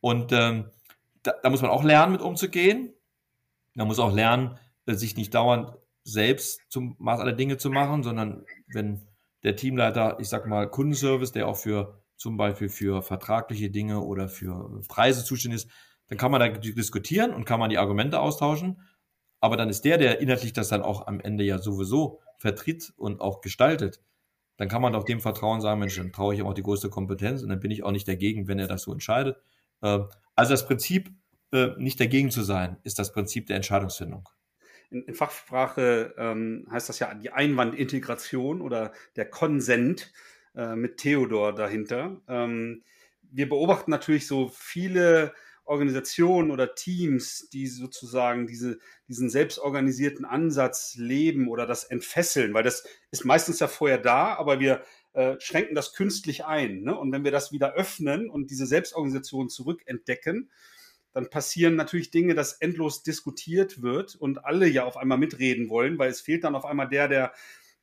[0.00, 0.70] Und ähm,
[1.22, 2.92] da, da muss man auch lernen, mit umzugehen.
[3.74, 5.72] Man muss auch lernen, äh, sich nicht dauernd
[6.04, 9.06] selbst zum Maß aller Dinge zu machen, sondern wenn
[9.42, 14.28] der Teamleiter, ich sag mal, Kundenservice, der auch für zum Beispiel für vertragliche Dinge oder
[14.28, 15.70] für Preise zuständig ist,
[16.08, 18.82] dann kann man da diskutieren und kann man die Argumente austauschen.
[19.40, 23.20] Aber dann ist der, der inhaltlich das dann auch am Ende ja sowieso vertritt und
[23.20, 24.00] auch gestaltet.
[24.56, 26.90] Dann kann man doch dem Vertrauen sagen, Mensch, dann traue ich ihm auch die größte
[26.90, 29.36] Kompetenz und dann bin ich auch nicht dagegen, wenn er das so entscheidet.
[29.82, 31.10] Ähm, also das Prinzip,
[31.52, 34.28] äh, nicht dagegen zu sein, ist das Prinzip der Entscheidungsfindung
[34.92, 40.12] in, in Fachsprache ähm, heißt das ja die Einwandintegration oder der Konsent
[40.54, 42.20] äh, mit Theodor dahinter.
[42.28, 42.82] Ähm,
[43.22, 45.32] wir beobachten natürlich so viele
[45.64, 48.78] Organisationen oder Teams, die sozusagen diese,
[49.08, 54.60] diesen selbstorganisierten Ansatz leben oder das entfesseln, weil das ist meistens ja vorher da, aber
[54.60, 54.82] wir
[55.12, 56.82] äh, schränken das künstlich ein.
[56.82, 56.98] Ne?
[56.98, 60.50] Und wenn wir das wieder öffnen und diese Selbstorganisation zurückentdecken,
[61.12, 65.98] dann passieren natürlich Dinge, dass endlos diskutiert wird und alle ja auf einmal mitreden wollen,
[65.98, 67.32] weil es fehlt dann auf einmal der, der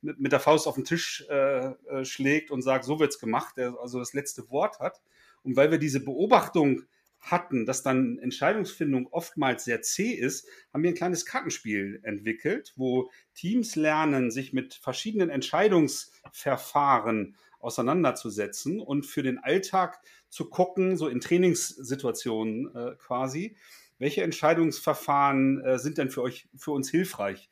[0.02, 3.76] mit, der Faust auf den Tisch äh, äh, schlägt und sagt, so wird's gemacht, der
[3.80, 5.00] also das letzte Wort hat.
[5.42, 6.82] Und weil wir diese Beobachtung
[7.20, 13.10] hatten, dass dann Entscheidungsfindung oftmals sehr zäh ist, haben wir ein kleines Kartenspiel entwickelt, wo
[13.34, 21.20] Teams lernen, sich mit verschiedenen Entscheidungsverfahren auseinanderzusetzen und für den Alltag zu gucken, so in
[21.20, 23.56] Trainingssituationen äh, quasi,
[23.98, 27.50] welche Entscheidungsverfahren äh, sind denn für euch, für uns hilfreich?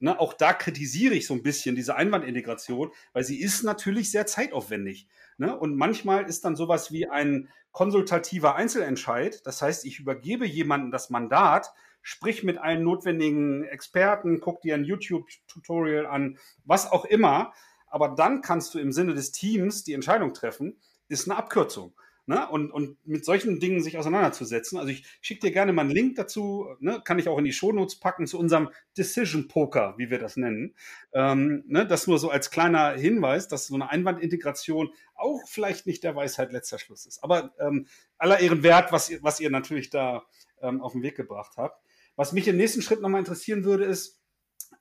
[0.00, 4.26] Ne, auch da kritisiere ich so ein bisschen diese Einwandintegration, weil sie ist natürlich sehr
[4.26, 5.06] zeitaufwendig.
[5.36, 5.56] Ne?
[5.56, 9.46] Und manchmal ist dann sowas wie ein konsultativer Einzelentscheid.
[9.46, 11.72] Das heißt, ich übergebe jemandem das Mandat,
[12.02, 17.52] sprich mit allen notwendigen Experten, guck dir ein YouTube-Tutorial an, was auch immer.
[17.94, 21.94] Aber dann kannst du im Sinne des Teams die Entscheidung treffen, ist eine Abkürzung.
[22.26, 22.44] Ne?
[22.48, 24.78] Und, und mit solchen Dingen sich auseinanderzusetzen.
[24.78, 27.00] Also ich schicke dir gerne mal einen Link dazu, ne?
[27.04, 30.74] kann ich auch in die Shownotes packen zu unserem Decision Poker, wie wir das nennen.
[31.12, 31.86] Ähm, ne?
[31.86, 36.50] Das nur so als kleiner Hinweis, dass so eine Einwandintegration auch vielleicht nicht der Weisheit
[36.50, 37.22] letzter Schluss ist.
[37.22, 37.86] Aber ähm,
[38.18, 40.24] aller Ehren wert, was ihr, was ihr natürlich da
[40.60, 41.80] ähm, auf den Weg gebracht habt.
[42.16, 44.20] Was mich im nächsten Schritt nochmal interessieren würde, ist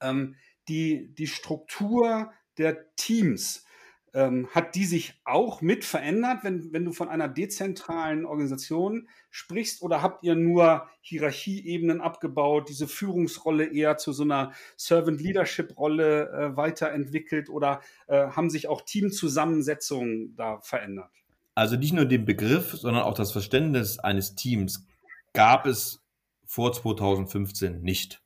[0.02, 0.34] ähm,
[0.68, 3.66] die, die Struktur der Teams.
[4.16, 9.82] Ähm, hat die sich auch mit verändert, wenn, wenn du von einer dezentralen Organisation sprichst?
[9.82, 16.30] Oder habt ihr nur Hierarchieebenen abgebaut, diese Führungsrolle eher zu so einer Servant Leadership Rolle
[16.30, 17.50] äh, weiterentwickelt?
[17.50, 21.10] Oder äh, haben sich auch Teamzusammensetzungen da verändert?
[21.56, 24.86] Also nicht nur den Begriff, sondern auch das Verständnis eines Teams
[25.34, 26.04] gab es
[26.46, 28.22] vor 2015 nicht.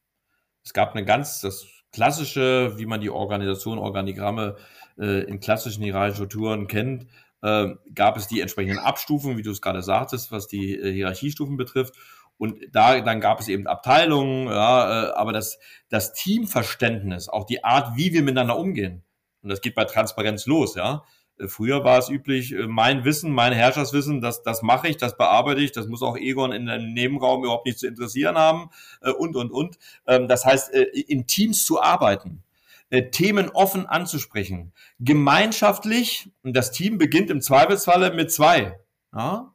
[0.63, 1.65] Es gab eine ganz, das
[1.97, 4.55] klassische, wie man die Organisation, Organigramme
[4.99, 7.07] äh, in klassischen hierarchischen Strukturen kennt,
[7.41, 11.57] äh, gab es die entsprechenden Abstufungen, wie du es gerade sagtest, was die äh, Hierarchiestufen
[11.57, 11.95] betrifft.
[12.37, 15.57] Und da dann gab es eben Abteilungen, ja, äh, aber das,
[15.89, 19.03] das Teamverständnis, auch die Art, wie wir miteinander umgehen,
[19.41, 21.03] und das geht bei Transparenz los, ja.
[21.39, 25.17] Äh, früher war es üblich, äh, mein Wissen, mein Herrscherswissen, das, das mache ich, das
[25.17, 28.69] bearbeite ich, das muss auch Egon in einem Nebenraum überhaupt nicht zu interessieren haben
[29.17, 29.77] und, und, und.
[30.07, 32.43] Ähm, das heißt, in Teams zu arbeiten
[32.89, 34.73] äh, Themen offen anzusprechen.
[34.99, 38.79] Gemeinschaftlich, und das Team beginnt im Zweifelsfalle mit zwei.
[39.13, 39.53] Ja?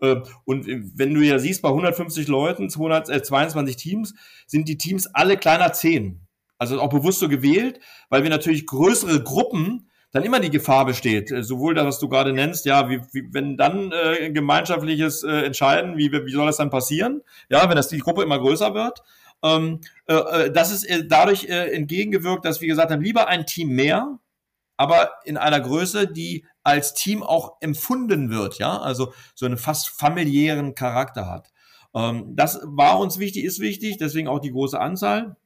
[0.00, 4.14] Äh, und wenn du ja siehst, bei 150 Leuten, 222 äh, Teams,
[4.46, 6.26] sind die Teams alle kleiner 10.
[6.58, 11.32] Also auch bewusst so gewählt, weil wir natürlich größere Gruppen dann immer die Gefahr besteht,
[11.32, 15.44] äh, sowohl das, was du gerade nennst, ja, wie, wie, wenn dann äh, gemeinschaftliches äh,
[15.46, 17.22] Entscheiden, wie, wie soll das dann passieren?
[17.48, 19.02] Ja, wenn das die Gruppe immer größer wird,
[19.42, 23.46] ähm, äh, äh, das ist äh, dadurch äh, entgegengewirkt, dass wir gesagt haben, lieber ein
[23.46, 24.18] Team mehr,
[24.76, 29.88] aber in einer Größe, die als Team auch empfunden wird, ja, also so einen fast
[29.88, 31.50] familiären Charakter hat.
[31.94, 35.36] Ähm, das war uns wichtig, ist wichtig, deswegen auch die große Anzahl.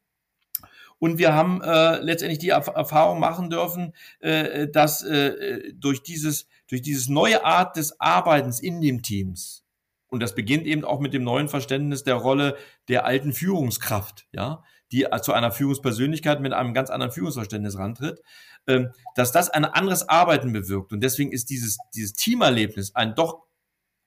[0.99, 6.83] Und wir haben äh, letztendlich die Erfahrung machen dürfen, äh, dass äh, durch dieses durch
[6.83, 9.67] dieses neue Art des Arbeitens in den Teams
[10.09, 12.57] und das beginnt eben auch mit dem neuen Verständnis der Rolle
[12.89, 18.23] der alten Führungskraft, ja, die zu einer Führungspersönlichkeit mit einem ganz anderen Führungsverständnis rantritt,
[18.69, 20.93] ähm, dass das ein anderes Arbeiten bewirkt.
[20.93, 23.43] Und deswegen ist dieses, dieses Teamerlebnis ein doch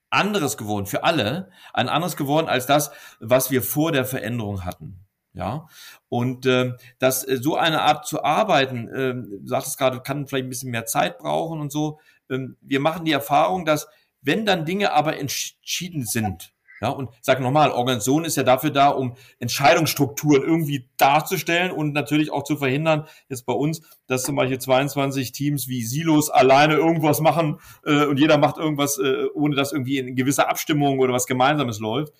[0.08, 5.06] anderes geworden für alle, ein anderes geworden als das, was wir vor der Veränderung hatten.
[5.32, 5.68] Ja,
[6.08, 10.46] und äh, dass äh, so eine Art zu arbeiten, äh, du sagtest gerade, kann vielleicht
[10.46, 12.00] ein bisschen mehr Zeit brauchen und so.
[12.28, 13.86] Ähm, wir machen die Erfahrung, dass
[14.22, 18.88] wenn dann Dinge aber entschieden sind, ja, und sag nochmal, Organisation ist ja dafür da,
[18.88, 24.58] um Entscheidungsstrukturen irgendwie darzustellen und natürlich auch zu verhindern, jetzt bei uns, dass zum Beispiel
[24.58, 29.72] 22 Teams wie Silos alleine irgendwas machen äh, und jeder macht irgendwas, äh, ohne dass
[29.72, 32.14] irgendwie in gewisser Abstimmung oder was Gemeinsames läuft.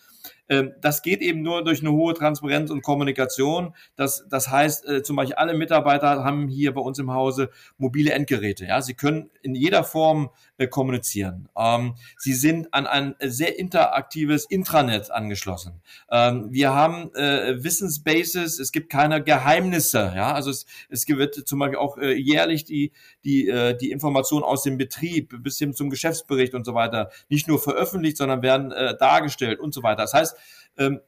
[0.50, 3.74] Ähm, das geht eben nur durch eine hohe Transparenz und Kommunikation.
[3.94, 8.10] Das, das heißt, äh, zum Beispiel alle Mitarbeiter haben hier bei uns im Hause mobile
[8.10, 8.66] Endgeräte.
[8.66, 11.48] Ja, sie können in jeder Form äh, kommunizieren.
[11.56, 15.80] Ähm, sie sind an ein sehr interaktives Intranet angeschlossen.
[16.10, 18.58] Ähm, wir haben äh, Wissensbases.
[18.58, 20.12] Es gibt keine Geheimnisse.
[20.16, 22.92] Ja, also es, es wird zum Beispiel auch jährlich die
[23.24, 27.58] die die Informationen aus dem Betrieb bis hin zum Geschäftsbericht und so weiter nicht nur
[27.58, 30.02] veröffentlicht, sondern werden dargestellt und so weiter.
[30.02, 30.36] Das heißt
[30.80, 31.00] ähm,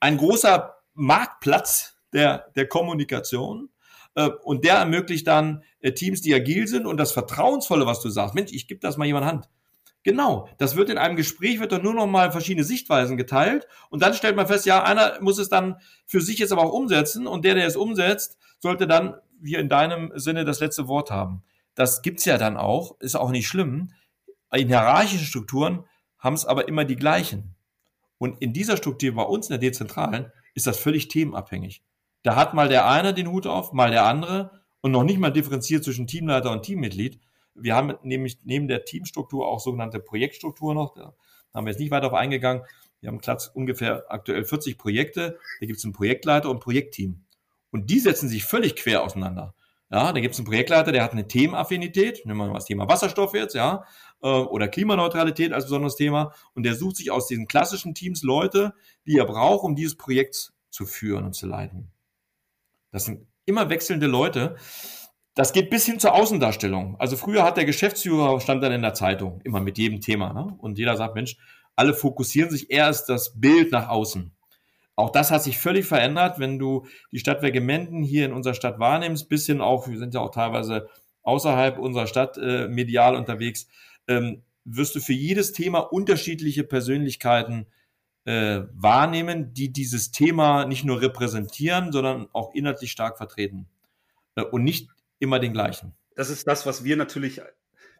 [0.00, 3.70] ein großer Marktplatz der, der Kommunikation.
[4.14, 8.10] Äh, und der ermöglicht dann äh, Teams, die agil sind und das Vertrauensvolle, was du
[8.10, 8.34] sagst.
[8.34, 9.48] Mensch, ich gebe das mal jemand Hand.
[10.04, 14.00] Genau, das wird in einem Gespräch, wird dann nur noch mal verschiedene Sichtweisen geteilt und
[14.00, 17.26] dann stellt man fest, ja, einer muss es dann für sich jetzt aber auch umsetzen
[17.26, 21.42] und der, der es umsetzt, sollte dann, wie in deinem Sinne, das letzte Wort haben.
[21.74, 23.92] Das gibt's ja dann auch, ist auch nicht schlimm.
[24.52, 25.84] In hierarchischen Strukturen
[26.18, 27.54] haben es aber immer die gleichen.
[28.18, 31.82] Und in dieser Struktur bei uns in der Dezentralen ist das völlig themenabhängig.
[32.22, 35.30] Da hat mal der eine den Hut auf, mal der andere und noch nicht mal
[35.30, 37.20] differenziert zwischen Teamleiter und Teammitglied.
[37.54, 40.94] Wir haben nämlich neben der Teamstruktur auch sogenannte Projektstruktur noch.
[40.94, 41.14] Da
[41.54, 42.64] haben wir jetzt nicht weiter auf eingegangen.
[43.00, 43.20] Wir haben
[43.54, 45.38] ungefähr aktuell 40 Projekte.
[45.60, 47.24] Da gibt es einen Projektleiter und ein Projektteam.
[47.70, 49.54] Und die setzen sich völlig quer auseinander.
[49.90, 52.88] Ja, da gibt es einen Projektleiter, der hat eine Themenaffinität, nehmen wir mal das Thema
[52.88, 53.84] Wasserstoff jetzt, ja,
[54.22, 56.34] äh, oder Klimaneutralität als besonderes Thema.
[56.54, 58.74] Und der sucht sich aus diesen klassischen Teams Leute,
[59.06, 61.90] die er braucht, um dieses Projekt zu führen und zu leiten.
[62.90, 64.56] Das sind immer wechselnde Leute.
[65.34, 66.96] Das geht bis hin zur Außendarstellung.
[66.98, 70.32] Also früher hat der Geschäftsführer stand dann in der Zeitung, immer mit jedem Thema.
[70.34, 70.54] Ne?
[70.58, 71.36] Und jeder sagt, Mensch,
[71.76, 74.34] alle fokussieren sich erst das Bild nach außen.
[74.98, 78.80] Auch das hat sich völlig verändert, wenn du die Stadtwerke Menden hier in unserer Stadt
[78.80, 80.88] wahrnimmst, bisschen auch, wir sind ja auch teilweise
[81.22, 83.68] außerhalb unserer Stadt äh, medial unterwegs.
[84.08, 87.68] Ähm, wirst du für jedes Thema unterschiedliche Persönlichkeiten
[88.24, 93.68] äh, wahrnehmen, die dieses Thema nicht nur repräsentieren, sondern auch inhaltlich stark vertreten.
[94.34, 94.88] Äh, und nicht
[95.20, 95.94] immer den gleichen.
[96.16, 97.40] Das ist das, was wir natürlich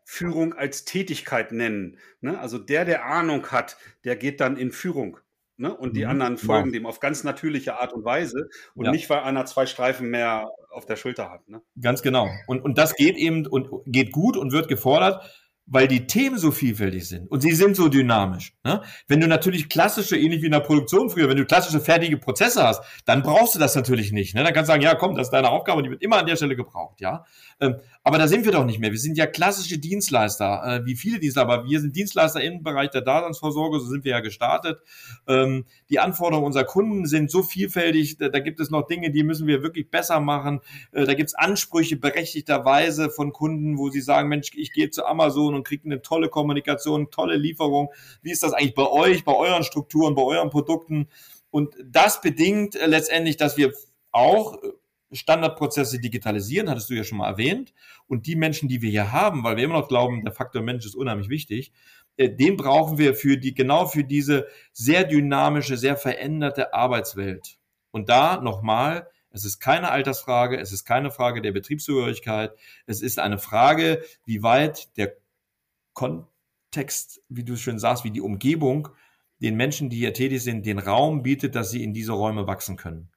[0.02, 1.96] Führung als Tätigkeit nennen.
[2.22, 2.40] Ne?
[2.40, 5.20] Also der, der Ahnung hat, der geht dann in Führung.
[5.58, 5.76] Ne?
[5.76, 6.10] Und die mhm.
[6.10, 6.78] anderen folgen ja.
[6.78, 8.92] dem auf ganz natürliche Art und Weise und ja.
[8.92, 11.48] nicht, weil einer zwei Streifen mehr auf der Schulter hat.
[11.48, 11.60] Ne?
[11.80, 12.28] Ganz genau.
[12.46, 15.28] Und, und das geht eben und geht gut und wird gefordert
[15.70, 18.54] weil die Themen so vielfältig sind und sie sind so dynamisch.
[18.64, 18.82] Ne?
[19.06, 22.62] Wenn du natürlich klassische, ähnlich wie in der Produktion früher, wenn du klassische fertige Prozesse
[22.62, 24.34] hast, dann brauchst du das natürlich nicht.
[24.34, 24.42] Ne?
[24.44, 26.36] Dann kannst du sagen, ja, komm, das ist deine Aufgabe, die wird immer an der
[26.36, 27.24] Stelle gebraucht, ja.
[27.60, 28.92] Ähm, aber da sind wir doch nicht mehr.
[28.92, 32.90] Wir sind ja klassische Dienstleister, äh, wie viele Dienstleister, aber wir sind Dienstleister im Bereich
[32.90, 34.80] der Daseinsvorsorge, so sind wir ja gestartet.
[35.26, 39.24] Ähm, die Anforderungen unserer Kunden sind so vielfältig, da, da gibt es noch Dinge, die
[39.24, 40.60] müssen wir wirklich besser machen.
[40.92, 45.04] Äh, da gibt es Ansprüche berechtigterweise von Kunden, wo sie sagen, Mensch, ich gehe zu
[45.04, 47.90] Amazon und kriege eine tolle Kommunikation, tolle Lieferung.
[48.22, 51.08] Wie ist das eigentlich bei euch, bei euren Strukturen, bei euren Produkten?
[51.50, 53.72] Und das bedingt äh, letztendlich, dass wir
[54.12, 54.68] auch äh,
[55.12, 57.72] Standardprozesse digitalisieren, hattest du ja schon mal erwähnt.
[58.06, 60.84] Und die Menschen, die wir hier haben, weil wir immer noch glauben, der Faktor Mensch
[60.84, 61.72] ist unheimlich wichtig,
[62.16, 67.58] äh, den brauchen wir für die, genau für diese sehr dynamische, sehr veränderte Arbeitswelt.
[67.90, 72.52] Und da nochmal, es ist keine Altersfrage, es ist keine Frage der Betriebszugehörigkeit,
[72.86, 75.16] es ist eine Frage, wie weit der
[75.98, 78.88] Kontext, wie du schön sagst, wie die Umgebung
[79.40, 82.76] den Menschen, die hier tätig sind, den Raum bietet, dass sie in diese Räume wachsen
[82.76, 83.08] können.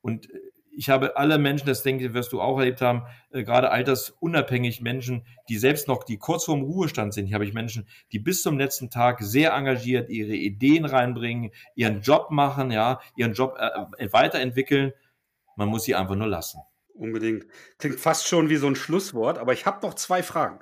[0.00, 0.38] Und äh,
[0.72, 4.80] ich habe alle Menschen, das denke ich, wirst du auch erlebt haben, äh, gerade altersunabhängig
[4.80, 7.26] Menschen, die selbst noch, die kurz vorm Ruhestand sind.
[7.26, 12.00] Hier habe ich Menschen, die bis zum letzten Tag sehr engagiert ihre Ideen reinbringen, ihren
[12.00, 14.92] Job machen, ja, ihren Job äh, weiterentwickeln.
[15.56, 16.60] Man muss sie einfach nur lassen.
[16.94, 17.44] Unbedingt.
[17.78, 20.58] Klingt fast schon wie so ein Schlusswort, aber ich habe noch zwei Fragen.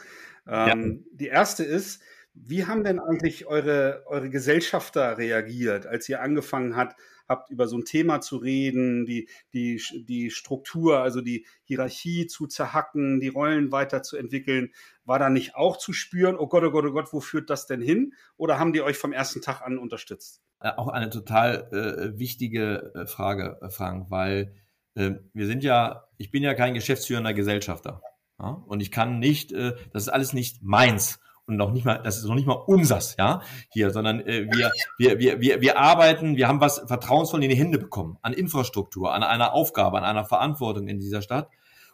[0.49, 1.17] Ähm, ja.
[1.17, 2.03] Die erste ist,
[2.35, 6.97] wie haben denn eigentlich eure, eure Gesellschafter reagiert, als ihr angefangen habt,
[7.29, 12.47] habt, über so ein Thema zu reden, die, die, die Struktur, also die Hierarchie zu
[12.47, 14.73] zerhacken, die Rollen weiterzuentwickeln?
[15.05, 17.67] War da nicht auch zu spüren, oh Gott, oh Gott, oh Gott, wo führt das
[17.67, 18.15] denn hin?
[18.37, 20.43] Oder haben die euch vom ersten Tag an unterstützt?
[20.61, 24.55] Äh, auch eine total äh, wichtige äh, Frage, äh, Frank, weil
[24.95, 28.03] äh, wir sind ja, ich bin ja kein geschäftsführender Gesellschafter.
[28.41, 28.63] Ja?
[28.67, 32.19] Und ich kann nicht, äh, das ist alles nicht meins und noch nicht mal, das
[32.19, 36.37] ist noch nicht mal unsers, ja, hier, sondern äh, wir, wir, wir, wir, wir arbeiten,
[36.37, 40.27] wir haben was vertrauensvoll in die Hände bekommen, an Infrastruktur, an einer Aufgabe, an einer
[40.27, 41.49] Verantwortung in dieser Stadt.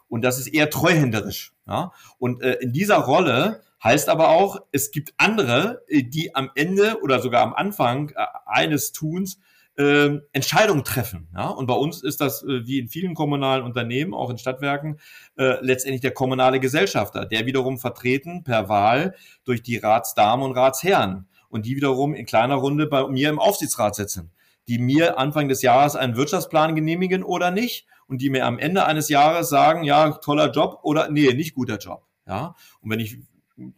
[0.07, 1.53] Und das ist eher treuhänderisch.
[1.67, 1.93] Ja?
[2.19, 7.01] Und äh, in dieser Rolle heißt aber auch, es gibt andere, äh, die am Ende
[7.01, 9.39] oder sogar am Anfang äh, eines Tuns
[9.77, 11.27] äh, Entscheidungen treffen.
[11.33, 11.49] Ja?
[11.49, 14.99] Und bei uns ist das, äh, wie in vielen kommunalen Unternehmen, auch in Stadtwerken,
[15.37, 21.27] äh, letztendlich der kommunale Gesellschafter, der wiederum vertreten per Wahl durch die Ratsdamen und Ratsherren
[21.49, 24.31] und die wiederum in kleiner Runde bei mir im Aufsichtsrat sitzen,
[24.67, 28.85] die mir Anfang des Jahres einen Wirtschaftsplan genehmigen oder nicht und die mir am Ende
[28.85, 32.03] eines Jahres sagen, ja, toller Job oder nee, nicht guter Job.
[32.27, 33.19] Ja, und wenn ich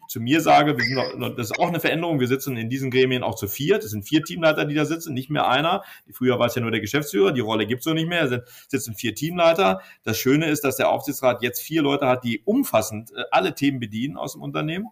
[0.07, 2.89] zu mir sage, wir sind noch, das ist auch eine Veränderung, wir sitzen in diesen
[2.89, 5.84] Gremien auch zu viert, es sind vier Teamleiter, die da sitzen, nicht mehr einer.
[6.11, 8.95] Früher war es ja nur der Geschäftsführer, die Rolle gibt's so nicht mehr, es sitzen
[8.95, 9.82] vier Teamleiter.
[10.03, 13.80] Das Schöne ist, dass der Aufsichtsrat jetzt vier Leute hat, die umfassend äh, alle Themen
[13.80, 14.88] bedienen aus dem Unternehmen.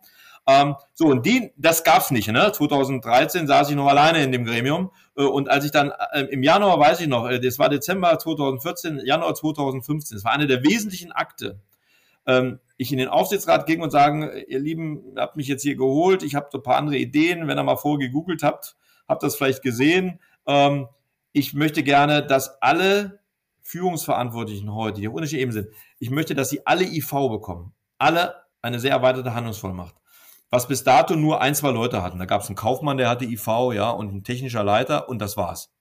[0.48, 2.28] Ähm, so, und den, das gab's nicht.
[2.28, 2.52] Ne?
[2.52, 4.92] 2013 saß ich noch alleine in dem Gremium.
[5.18, 8.18] Äh, und als ich dann äh, im Januar, weiß ich noch, äh, das war Dezember
[8.20, 11.60] 2014, Januar 2015, das war eine der wesentlichen Akte,
[12.28, 16.24] ähm, ich in den Aufsichtsrat ging und sagen, ihr Lieben, habt mich jetzt hier geholt,
[16.24, 18.76] ich habe so ein paar andere Ideen, wenn ihr mal vorher gegoogelt habt,
[19.08, 20.20] habt das vielleicht gesehen.
[20.46, 20.88] Ähm,
[21.32, 23.20] ich möchte gerne, dass alle
[23.62, 27.74] Führungsverantwortlichen heute, die auf unterschiedlichen Ebenen sind, ich möchte, dass sie alle IV bekommen.
[27.98, 29.96] Alle eine sehr erweiterte Handlungsvollmacht.
[30.50, 32.20] Was bis dato nur ein, zwei Leute hatten.
[32.20, 35.38] Da gab es einen Kaufmann, der hatte IV, ja, und ein technischer Leiter und das
[35.38, 35.72] war's.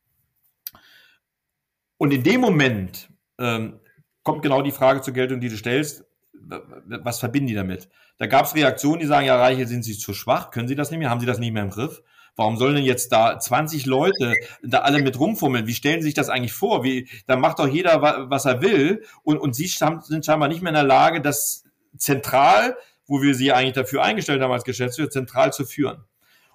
[1.98, 3.80] Und in dem Moment ähm,
[4.22, 6.04] kommt genau die Frage zur Geltung, die du stellst
[6.42, 7.88] was verbinden die damit?
[8.18, 10.50] Da gab es Reaktionen, die sagen, ja, Reiche, sind Sie zu schwach?
[10.50, 11.10] Können Sie das nicht mehr?
[11.10, 12.02] Haben Sie das nicht mehr im Griff?
[12.36, 15.66] Warum sollen denn jetzt da 20 Leute da alle mit rumfummeln?
[15.66, 16.82] Wie stellen Sie sich das eigentlich vor?
[16.82, 19.04] Wie, da macht doch jeder, was er will.
[19.22, 21.64] Und, und Sie sind scheinbar nicht mehr in der Lage, das
[21.96, 22.76] zentral,
[23.06, 26.04] wo wir Sie eigentlich dafür eingestellt haben als Geschäftsführer, zentral zu führen.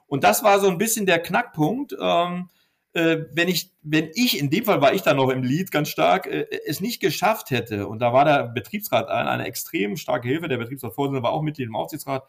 [0.08, 1.96] Und das war so ein bisschen der Knackpunkt.
[2.00, 2.50] Ähm,
[2.94, 5.90] äh, wenn ich, wenn ich, in dem Fall war ich da noch im Lied ganz
[5.90, 10.28] stark, äh, es nicht geschafft hätte, und da war der Betriebsrat eine, eine extrem starke
[10.28, 12.28] Hilfe, der Betriebsratsvorsitzende war auch Mitglied im Aufsichtsrat,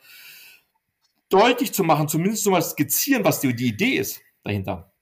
[1.30, 4.92] deutlich zu machen, zumindest so mal skizzieren, was die, die Idee ist dahinter.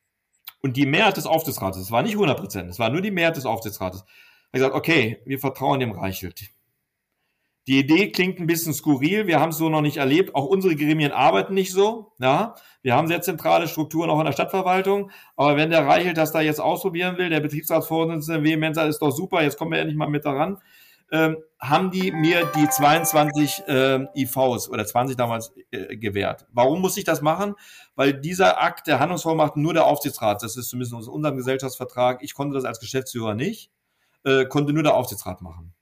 [0.60, 3.36] Und die Mehrheit des Aufsichtsrates, es war nicht 100 Prozent, es war nur die Mehrheit
[3.36, 6.50] des Aufsichtsrates, hat gesagt, okay, wir vertrauen dem Reichelt.
[7.68, 10.34] Die Idee klingt ein bisschen skurril, wir haben es so noch nicht erlebt.
[10.34, 12.12] Auch unsere Gremien arbeiten nicht so.
[12.18, 15.10] Ja, wir haben sehr zentrale Strukturen auch in der Stadtverwaltung.
[15.36, 19.10] Aber wenn der Reichelt das da jetzt ausprobieren will, der Betriebsratsvorsitzende vehement sagt, ist doch
[19.10, 20.56] super, jetzt kommen wir endlich mal mit daran,
[21.12, 26.46] ähm, haben die mir die 22 äh, IVs oder 20 damals äh, gewährt.
[26.50, 27.54] Warum muss ich das machen?
[27.96, 32.32] Weil dieser Akt der Handlungsvollmacht nur der Aufsichtsrat, das ist zumindest aus unserem Gesellschaftsvertrag, ich
[32.32, 33.70] konnte das als Geschäftsführer nicht,
[34.24, 35.74] äh, konnte nur der Aufsichtsrat machen.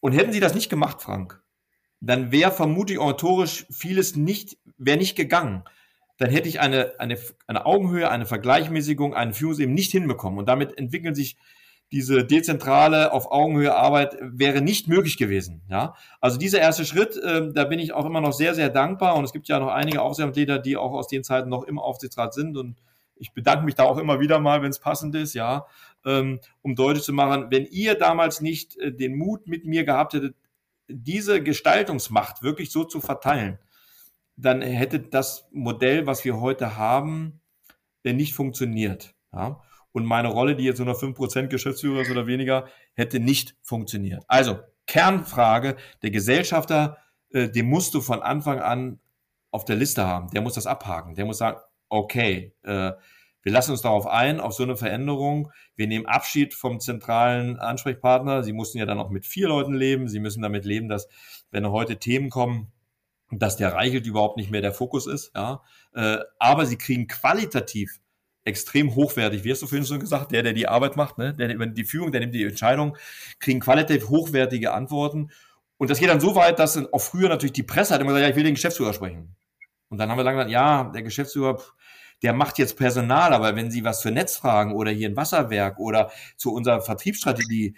[0.00, 1.42] Und hätten sie das nicht gemacht, Frank,
[2.00, 5.64] dann wäre vermutlich oratorisch vieles nicht, wäre nicht gegangen.
[6.18, 10.38] Dann hätte ich eine, eine, eine Augenhöhe, eine Vergleichmäßigung, einen Führungsebene nicht hinbekommen.
[10.38, 11.36] Und damit entwickeln sich
[11.92, 15.62] diese dezentrale auf Augenhöhe Arbeit wäre nicht möglich gewesen.
[15.68, 19.16] Ja, also dieser erste Schritt, äh, da bin ich auch immer noch sehr, sehr dankbar.
[19.16, 22.34] Und es gibt ja noch einige Aufsichtsratleiter, die auch aus den Zeiten noch im Aufsichtsrat
[22.34, 22.56] sind.
[22.56, 22.76] Und
[23.14, 25.34] ich bedanke mich da auch immer wieder mal, wenn es passend ist.
[25.34, 25.66] Ja,
[26.06, 30.14] ähm, um deutlich zu machen, wenn ihr damals nicht äh, den Mut mit mir gehabt
[30.14, 30.36] hättet,
[30.88, 33.58] diese Gestaltungsmacht wirklich so zu verteilen,
[34.36, 37.40] dann hätte das Modell, was wir heute haben,
[38.04, 39.14] äh, nicht funktioniert.
[39.32, 39.60] Ja?
[39.92, 44.24] Und meine Rolle, die jetzt nur noch 5% Geschäftsführer ist oder weniger, hätte nicht funktioniert.
[44.28, 46.98] Also Kernfrage, der Gesellschafter,
[47.30, 49.00] äh, den musst du von Anfang an
[49.50, 50.30] auf der Liste haben.
[50.30, 51.14] Der muss das abhaken.
[51.14, 52.92] Der muss sagen, okay, äh,
[53.46, 55.52] wir lassen uns darauf ein, auf so eine Veränderung.
[55.76, 58.42] Wir nehmen Abschied vom zentralen Ansprechpartner.
[58.42, 60.08] Sie mussten ja dann auch mit vier Leuten leben.
[60.08, 61.08] Sie müssen damit leben, dass,
[61.52, 62.72] wenn heute Themen kommen,
[63.30, 65.30] dass der Reichelt überhaupt nicht mehr der Fokus ist.
[65.36, 65.62] Ja.
[65.94, 68.00] Äh, aber sie kriegen qualitativ
[68.42, 71.32] extrem hochwertig, wie hast du vorhin schon gesagt, der, der die Arbeit macht, ne?
[71.32, 72.96] der über die Führung, der nimmt die Entscheidung,
[73.38, 75.30] kriegen qualitativ hochwertige Antworten.
[75.76, 78.24] Und das geht dann so weit, dass auch früher natürlich die Presse hat immer gesagt,
[78.24, 79.36] ja, ich will den Geschäftsführer sprechen.
[79.88, 81.62] Und dann haben wir lange gesagt, ja, der Geschäftsführer,
[82.22, 86.10] der macht jetzt Personal, aber wenn Sie was für Netzfragen oder hier ein Wasserwerk oder
[86.36, 87.76] zu unserer Vertriebsstrategie,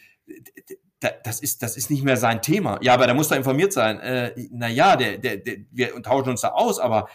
[1.23, 2.79] das ist, das ist nicht mehr sein Thema.
[2.83, 4.01] Ja, aber der muss da informiert sein.
[4.01, 7.09] Äh, na ja, der, der, der, wir tauschen uns da aus, aber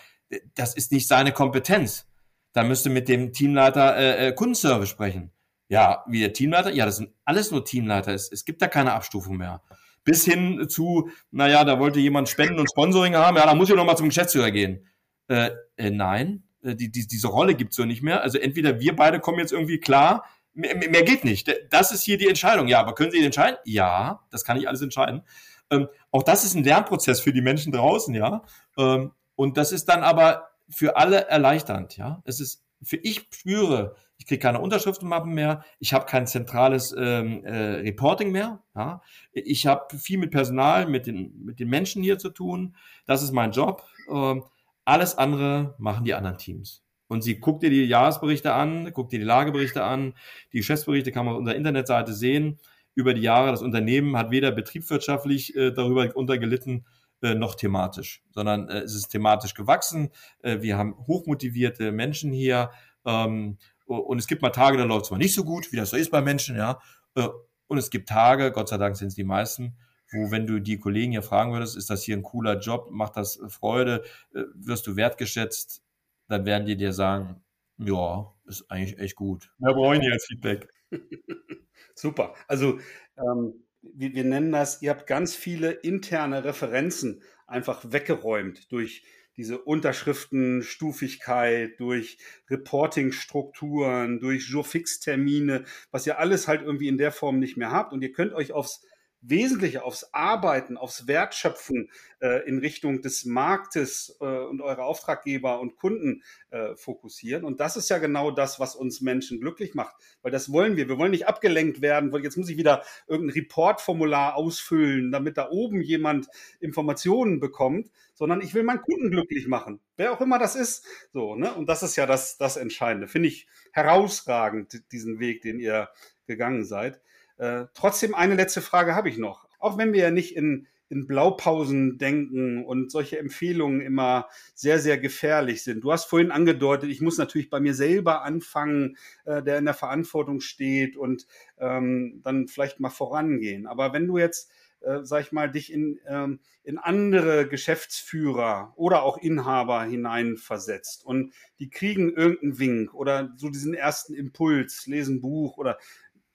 [0.55, 2.07] das ist nicht seine Kompetenz
[2.53, 5.31] da müsste mit dem Teamleiter äh, äh, Kundenservice sprechen.
[5.67, 6.71] Ja, wie der Teamleiter?
[6.71, 8.13] Ja, das sind alles nur Teamleiter.
[8.13, 9.61] Es, es gibt da keine Abstufung mehr.
[10.03, 13.75] Bis hin zu, naja, da wollte jemand Spenden und Sponsoring haben, ja, da muss ich
[13.75, 14.87] noch mal zum Geschäftsführer gehen.
[15.27, 18.21] Äh, äh, nein, die, die, diese Rolle gibt's so nicht mehr.
[18.21, 21.51] Also entweder wir beide kommen jetzt irgendwie klar, mehr, mehr geht nicht.
[21.69, 22.67] Das ist hier die Entscheidung.
[22.67, 23.57] Ja, aber können Sie entscheiden?
[23.65, 25.23] Ja, das kann ich alles entscheiden.
[25.69, 28.43] Ähm, auch das ist ein Lernprozess für die Menschen draußen, ja.
[28.77, 31.97] Ähm, und das ist dann aber für alle erleichternd.
[31.97, 36.93] Ja, es ist für ich spüre, ich kriege keine Unterschriftenmappen mehr, ich habe kein zentrales
[36.97, 38.61] ähm, äh, Reporting mehr.
[38.75, 39.01] Ja,
[39.31, 42.75] ich habe viel mit Personal, mit den mit den Menschen hier zu tun.
[43.05, 43.83] Das ist mein Job.
[44.09, 44.43] Ähm,
[44.85, 46.83] alles andere machen die anderen Teams.
[47.07, 50.13] Und sie guckt dir die Jahresberichte an, guckt dir die Lageberichte an,
[50.51, 52.59] die Geschäftsberichte kann man auf unserer Internetseite sehen.
[52.95, 56.85] Über die Jahre, das Unternehmen hat weder betriebswirtschaftlich äh, darüber untergelitten,
[57.21, 60.09] äh, noch thematisch, sondern äh, es ist thematisch gewachsen.
[60.41, 62.71] Äh, wir haben hochmotivierte Menschen hier
[63.05, 65.89] ähm, und es gibt mal Tage, da läuft es mal nicht so gut, wie das
[65.89, 66.79] so ist bei Menschen, ja.
[67.15, 67.27] Äh,
[67.67, 69.75] und es gibt Tage, Gott sei Dank sind es die meisten,
[70.13, 73.17] wo, wenn du die Kollegen hier fragen würdest, ist das hier ein cooler Job, macht
[73.17, 74.03] das Freude,
[74.33, 75.83] äh, wirst du wertgeschätzt,
[76.27, 77.43] dann werden die dir sagen,
[77.77, 79.51] ja, ist eigentlich echt gut.
[79.57, 80.69] Wir brauchen jetzt Feedback.
[81.95, 82.35] Super.
[82.47, 82.79] Also
[83.17, 89.03] ähm, wir, wir nennen das, ihr habt ganz viele interne Referenzen einfach weggeräumt durch
[89.35, 97.57] diese Unterschriftenstufigkeit, durch Reportingstrukturen, durch Jour-Fix-Termine, was ihr alles halt irgendwie in der Form nicht
[97.57, 97.93] mehr habt.
[97.93, 98.85] Und ihr könnt euch aufs
[99.25, 105.77] Wesentliche aufs Arbeiten, aufs Wertschöpfen äh, in Richtung des Marktes äh, und eure Auftraggeber und
[105.77, 107.45] Kunden äh, fokussieren.
[107.45, 110.89] Und das ist ja genau das, was uns Menschen glücklich macht, weil das wollen wir.
[110.89, 115.49] Wir wollen nicht abgelenkt werden, weil jetzt muss ich wieder irgendein Reportformular ausfüllen, damit da
[115.49, 116.27] oben jemand
[116.59, 120.85] Informationen bekommt, sondern ich will meinen Kunden glücklich machen, wer auch immer das ist.
[121.13, 121.53] So, ne?
[121.53, 123.07] Und das ist ja das, das Entscheidende.
[123.07, 125.89] Finde ich herausragend, diesen Weg, den ihr
[126.27, 127.01] gegangen seid.
[127.37, 129.47] Äh, trotzdem eine letzte Frage habe ich noch.
[129.59, 134.97] Auch wenn wir ja nicht in, in Blaupausen denken und solche Empfehlungen immer sehr, sehr
[134.97, 135.83] gefährlich sind.
[135.83, 139.73] Du hast vorhin angedeutet, ich muss natürlich bei mir selber anfangen, äh, der in der
[139.73, 141.25] Verantwortung steht und
[141.57, 143.65] ähm, dann vielleicht mal vorangehen.
[143.67, 144.51] Aber wenn du jetzt
[144.83, 151.33] äh, sag ich mal, dich in, ähm, in andere Geschäftsführer oder auch Inhaber hineinversetzt und
[151.59, 155.77] die kriegen irgendeinen Wink oder so diesen ersten Impuls, lesen Buch oder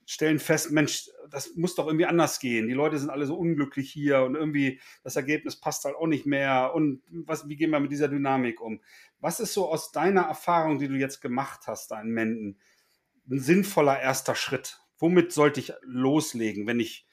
[0.09, 2.67] stellen fest, Mensch, das muss doch irgendwie anders gehen.
[2.67, 6.25] Die Leute sind alle so unglücklich hier und irgendwie das Ergebnis passt halt auch nicht
[6.25, 6.71] mehr.
[6.73, 8.81] Und was, wie gehen wir mit dieser Dynamik um?
[9.19, 12.59] Was ist so aus deiner Erfahrung, die du jetzt gemacht hast, da in Menden,
[13.29, 14.79] ein sinnvoller erster Schritt?
[14.97, 17.05] Womit sollte ich loslegen, wenn ich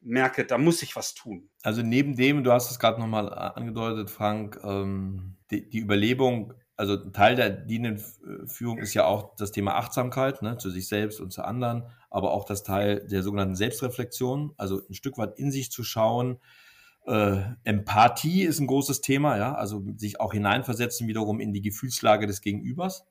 [0.00, 1.50] merke, da muss ich was tun?
[1.64, 6.94] Also neben dem, du hast es gerade nochmal angedeutet, Frank, ähm, die, die Überlebung also
[6.94, 8.02] ein Teil der dienenden
[8.46, 12.32] Führung ist ja auch das Thema Achtsamkeit ne, zu sich selbst und zu anderen, aber
[12.32, 16.38] auch das Teil der sogenannten Selbstreflexion, also ein Stück weit in sich zu schauen.
[17.06, 22.26] Äh, Empathie ist ein großes Thema, ja, also sich auch hineinversetzen wiederum in die Gefühlslage
[22.26, 23.06] des Gegenübers.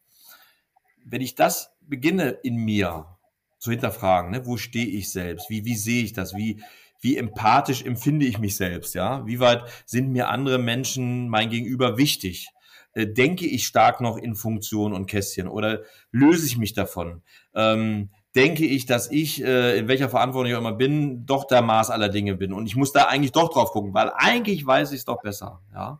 [1.05, 3.17] Wenn ich das beginne in mir
[3.59, 6.61] zu hinterfragen, ne, wo stehe ich selbst, wie, wie sehe ich das, wie,
[6.99, 11.97] wie empathisch empfinde ich mich selbst, ja, wie weit sind mir andere Menschen, mein Gegenüber
[11.97, 12.49] wichtig?
[12.93, 15.81] Äh, denke ich stark noch in Funktion und Kästchen oder
[16.11, 17.23] löse ich mich davon?
[17.55, 21.61] Ähm, denke ich, dass ich, äh, in welcher Verantwortung ich auch immer bin, doch der
[21.61, 22.53] Maß aller Dinge bin.
[22.53, 25.61] Und ich muss da eigentlich doch drauf gucken, weil eigentlich weiß ich es doch besser.
[25.73, 25.99] Ja?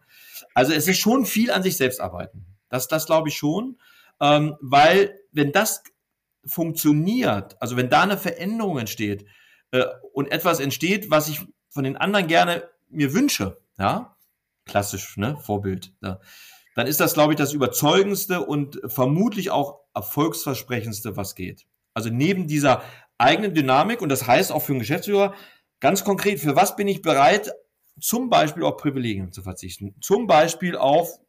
[0.54, 2.46] Also es ist schon viel an sich selbst arbeiten.
[2.70, 3.78] Das, das glaube ich schon.
[4.20, 5.84] Ähm, weil wenn das
[6.46, 9.26] funktioniert, also wenn da eine Veränderung entsteht
[9.72, 14.16] äh, und etwas entsteht, was ich von den anderen gerne mir wünsche, ja,
[14.66, 16.20] klassisch, ne, Vorbild, ja,
[16.76, 21.66] dann ist das, glaube ich, das überzeugendste und vermutlich auch erfolgsversprechendste, was geht.
[21.94, 22.84] Also neben dieser
[23.18, 25.34] eigenen Dynamik, und das heißt auch für einen Geschäftsführer,
[25.80, 27.52] ganz konkret, für was bin ich bereit,
[28.00, 31.20] zum Beispiel auf Privilegien zu verzichten, zum Beispiel auf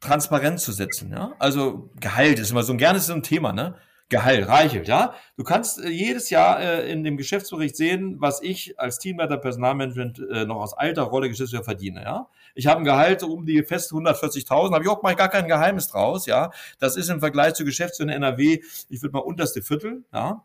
[0.00, 1.10] Transparenz zu setzen.
[1.12, 1.34] Ja?
[1.38, 3.76] Also Gehalt ist immer so ein gerne so ein Thema, ne?
[4.08, 5.14] Gehalt, reichelt, ja.
[5.36, 10.18] Du kannst äh, jedes Jahr äh, in dem Geschäftsbericht sehen, was ich als Teamleiter Personalmanagement
[10.32, 12.28] äh, noch aus alter Rolle Geschäftsführer verdiene, ja.
[12.54, 15.88] Ich habe ein Gehalt um die fest 140.000, habe ich auch mal gar kein Geheimnis
[15.88, 16.50] draus, ja.
[16.78, 20.44] Das ist im Vergleich zu Geschäftsführern NRW, ich würde mal unterste Viertel, ja.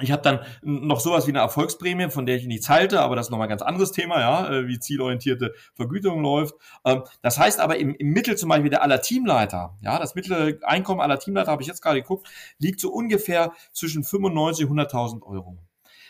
[0.00, 3.26] Ich habe dann noch sowas wie eine Erfolgsprämie, von der ich nichts halte, aber das
[3.26, 6.54] ist nochmal ein ganz anderes Thema, ja, äh, wie zielorientierte Vergütung läuft.
[6.84, 10.58] Ähm, das heißt aber im, im Mittel zum Beispiel der aller Teamleiter, ja, das mittlere
[10.62, 12.28] Einkommen aller Teamleiter, habe ich jetzt gerade geguckt,
[12.58, 15.58] liegt so ungefähr zwischen 95 und 100.000 Euro.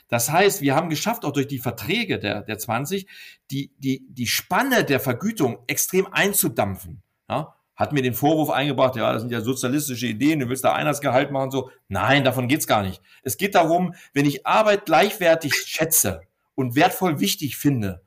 [0.09, 3.06] Das heißt, wir haben geschafft, auch durch die Verträge der, der 20,
[3.50, 7.02] die, die, die Spanne der Vergütung extrem einzudampfen.
[7.28, 7.54] Ja?
[7.78, 11.30] hat mir den Vorwurf eingebracht, ja, das sind ja sozialistische Ideen, du willst da Einheitsgehalt
[11.30, 11.70] machen, so.
[11.86, 13.00] Nein, davon geht's gar nicht.
[13.22, 16.22] Es geht darum, wenn ich Arbeit gleichwertig schätze
[16.56, 18.02] und wertvoll wichtig finde,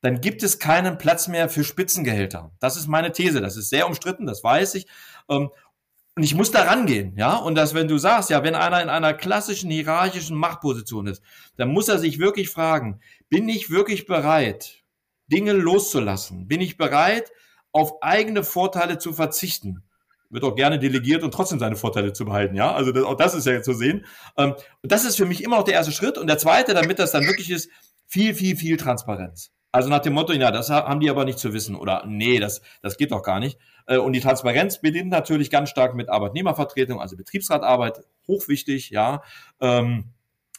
[0.00, 2.52] dann gibt es keinen Platz mehr für Spitzengehälter.
[2.58, 3.42] Das ist meine These.
[3.42, 4.86] Das ist sehr umstritten, das weiß ich.
[6.14, 7.36] Und ich muss da rangehen, ja.
[7.36, 11.22] Und dass, wenn du sagst, ja, wenn einer in einer klassischen hierarchischen Machtposition ist,
[11.56, 13.00] dann muss er sich wirklich fragen,
[13.30, 14.82] bin ich wirklich bereit,
[15.28, 16.48] Dinge loszulassen?
[16.48, 17.32] Bin ich bereit,
[17.72, 19.82] auf eigene Vorteile zu verzichten.
[20.28, 22.72] Wird auch gerne delegiert und trotzdem seine Vorteile zu behalten, ja.
[22.72, 24.04] Also das, auch das ist ja zu sehen.
[24.36, 26.18] Ähm, und das ist für mich immer noch der erste Schritt.
[26.18, 27.70] Und der zweite, damit das dann wirklich ist,
[28.06, 29.50] viel, viel, viel Transparenz.
[29.72, 32.60] Also nach dem Motto, ja, das haben die aber nicht zu wissen oder nee, das,
[32.82, 33.58] das geht doch gar nicht.
[33.86, 39.22] Äh, und die Transparenz beginnt natürlich ganz stark mit Arbeitnehmervertretung, also Betriebsratarbeit, hochwichtig, ja,
[39.60, 40.10] ähm,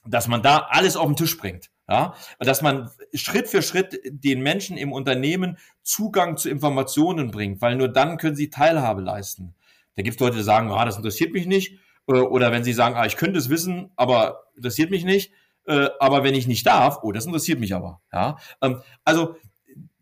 [0.06, 1.70] dass man da alles auf den Tisch bringt.
[1.90, 7.76] Ja, dass man Schritt für Schritt den Menschen im Unternehmen Zugang zu Informationen bringt, weil
[7.76, 9.54] nur dann können sie Teilhabe leisten.
[9.96, 11.78] Da gibt es Leute, die sagen, ah, das interessiert mich nicht.
[12.08, 15.34] Äh, oder wenn sie sagen, ah, ich könnte es wissen, aber interessiert mich nicht.
[15.66, 18.02] Äh, aber wenn ich nicht darf, oh, das interessiert mich aber.
[18.12, 19.36] Ja, ähm, also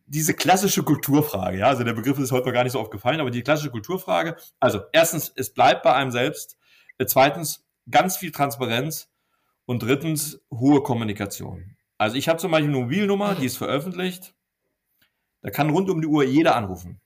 [0.08, 3.22] diese klassische Kulturfrage, ja, also der Begriff ist heute noch gar nicht so oft gefallen,
[3.22, 6.58] aber die klassische Kulturfrage, also erstens, es bleibt bei einem selbst.
[6.98, 9.10] Äh, zweitens, ganz viel Transparenz.
[9.66, 11.78] Und drittens, hohe Kommunikation.
[11.98, 14.34] Also ich habe zum Beispiel eine Mobilnummer, die ist veröffentlicht.
[15.42, 17.00] Da kann rund um die Uhr jeder anrufen.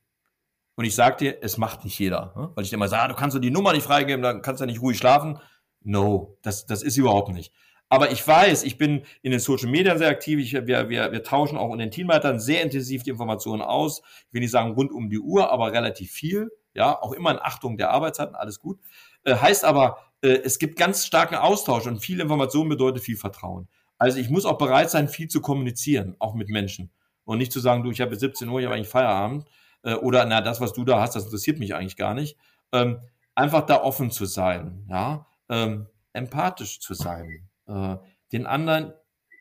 [0.76, 2.34] Und ich sage dir, es macht nicht jeder.
[2.36, 2.52] Ne?
[2.56, 4.64] Weil ich dir immer sage, du kannst doch die Nummer nicht freigeben, dann kannst du
[4.64, 5.40] ja nicht ruhig schlafen.
[5.82, 7.54] No, das, das ist überhaupt nicht.
[7.96, 10.38] Aber ich weiß, ich bin in den Social Media sehr aktiv.
[10.38, 14.02] Ich, wir, wir, wir tauschen auch in den Teamleitern sehr intensiv die Informationen aus.
[14.28, 16.52] Ich will nicht sagen rund um die Uhr, aber relativ viel.
[16.74, 18.82] Ja, auch immer in Achtung der Arbeitszeiten, alles gut.
[19.24, 23.70] Äh, heißt aber, äh, es gibt ganz starken Austausch und viel Information bedeutet viel Vertrauen.
[23.98, 26.92] Also ich muss auch bereit sein, viel zu kommunizieren, auch mit Menschen.
[27.24, 29.46] Und nicht zu sagen, du, ich habe 17 Uhr, ich habe eigentlich Feierabend.
[29.84, 32.36] Äh, oder, na, das, was du da hast, das interessiert mich eigentlich gar nicht.
[32.74, 33.00] Ähm,
[33.36, 37.98] einfach da offen zu sein, ja, ähm, empathisch zu sein, äh,
[38.32, 38.94] den anderen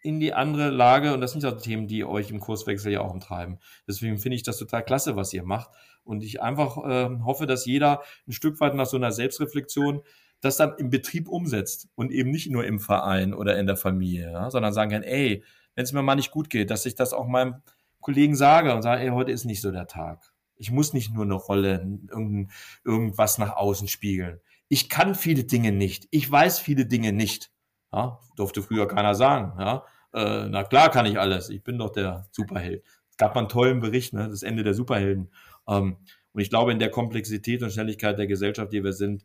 [0.03, 3.11] in die andere Lage, und das sind ja Themen, die euch im Kurswechsel ja auch
[3.11, 3.59] umtreiben.
[3.89, 5.71] Deswegen finde ich das total klasse, was ihr macht.
[6.05, 10.03] Und ich einfach äh, hoffe, dass jeder ein Stück weit nach so einer Selbstreflexion
[10.43, 14.31] das dann im Betrieb umsetzt und eben nicht nur im Verein oder in der Familie,
[14.31, 15.43] ja, sondern sagen kann, ey,
[15.75, 17.63] wenn es mir mal nicht gut geht, dass ich das auch meinem
[18.01, 20.35] Kollegen sage und sage, ey, heute ist nicht so der Tag.
[20.57, 22.51] Ich muss nicht nur eine Rolle, irgend,
[22.85, 24.41] irgendwas nach außen spiegeln.
[24.69, 26.09] Ich kann viele Dinge nicht.
[26.11, 27.51] Ich weiß viele Dinge nicht.
[27.95, 29.53] Ja, durfte früher keiner sagen.
[29.59, 31.49] Ja, äh, na klar kann ich alles.
[31.49, 32.83] Ich bin doch der Superheld.
[33.09, 35.31] Es gab mal einen tollen Bericht, ne, das Ende der Superhelden.
[35.69, 35.99] Ähm,
[36.33, 39.25] und ich glaube, in der Komplexität und Schnelligkeit der Gesellschaft, die wir sind,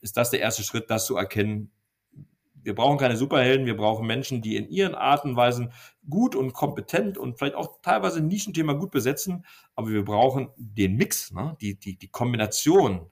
[0.00, 1.70] ist das der erste Schritt, das zu erkennen,
[2.62, 5.72] wir brauchen keine Superhelden, wir brauchen Menschen, die in ihren Arten und Weisen
[6.08, 9.46] gut und kompetent und vielleicht auch teilweise Nischenthema gut besetzen,
[9.76, 11.56] aber wir brauchen den Mix, ne?
[11.60, 13.06] die, die, die Kombination,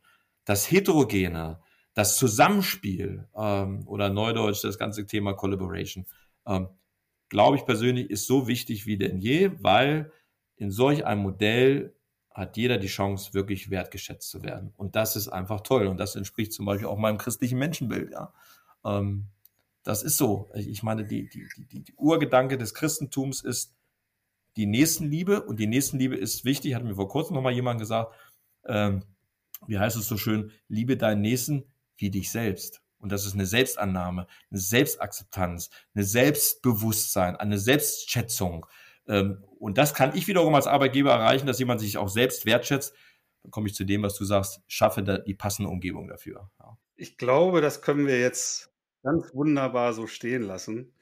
[0.44, 1.60] das Heterogene,
[1.98, 6.06] das Zusammenspiel ähm, oder Neudeutsch das ganze Thema Collaboration,
[6.46, 6.68] ähm,
[7.28, 10.12] glaube ich persönlich, ist so wichtig wie denn je, weil
[10.54, 11.96] in solch einem Modell
[12.30, 14.72] hat jeder die Chance, wirklich wertgeschätzt zu werden.
[14.76, 15.88] Und das ist einfach toll.
[15.88, 18.12] Und das entspricht zum Beispiel auch meinem christlichen Menschenbild.
[18.12, 18.32] Ja.
[18.84, 19.26] Ähm,
[19.82, 20.52] das ist so.
[20.54, 23.74] Ich meine, die, die, die, die Urgedanke des Christentums ist
[24.56, 25.42] die Nächstenliebe.
[25.42, 28.14] Und die Nächstenliebe ist wichtig, hat mir vor kurzem nochmal jemand gesagt.
[28.66, 29.02] Ähm,
[29.66, 30.52] wie heißt es so schön?
[30.68, 31.64] Liebe deinen Nächsten
[31.98, 32.82] wie dich selbst.
[32.98, 38.66] Und das ist eine Selbstannahme, eine Selbstakzeptanz, eine Selbstbewusstsein, eine Selbstschätzung.
[39.06, 42.94] Ähm, und das kann ich wiederum als Arbeitgeber erreichen, dass jemand sich auch selbst wertschätzt.
[43.42, 46.50] Dann komme ich zu dem, was du sagst, schaffe die passende Umgebung dafür.
[46.96, 48.72] Ich glaube, das können wir jetzt
[49.04, 50.92] ganz wunderbar so stehen lassen.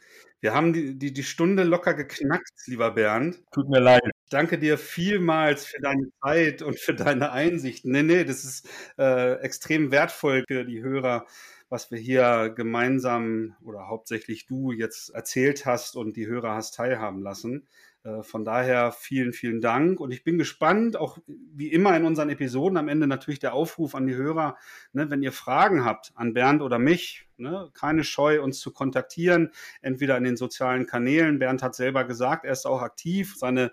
[0.41, 3.43] Wir haben die, die, die Stunde locker geknackt, lieber Bernd.
[3.53, 4.03] Tut mir leid.
[4.27, 7.93] Ich danke dir vielmals für deine Zeit und für deine Einsichten.
[7.93, 11.27] Nee, nee, das ist äh, extrem wertvoll für die Hörer,
[11.69, 17.23] was wir hier gemeinsam oder hauptsächlich du jetzt erzählt hast und die Hörer hast teilhaben
[17.23, 17.69] lassen.
[18.03, 20.01] Äh, von daher vielen, vielen Dank.
[20.01, 23.95] Und ich bin gespannt, auch wie immer in unseren Episoden am Ende natürlich der Aufruf
[23.95, 24.57] an die Hörer,
[24.93, 29.53] ne, wenn ihr Fragen habt an Bernd oder mich, ne, keine Scheu, uns zu kontaktieren,
[29.83, 31.39] entweder in den sozialen Kanälen.
[31.39, 33.35] Bernd hat selber gesagt, er ist auch aktiv.
[33.37, 33.73] Seine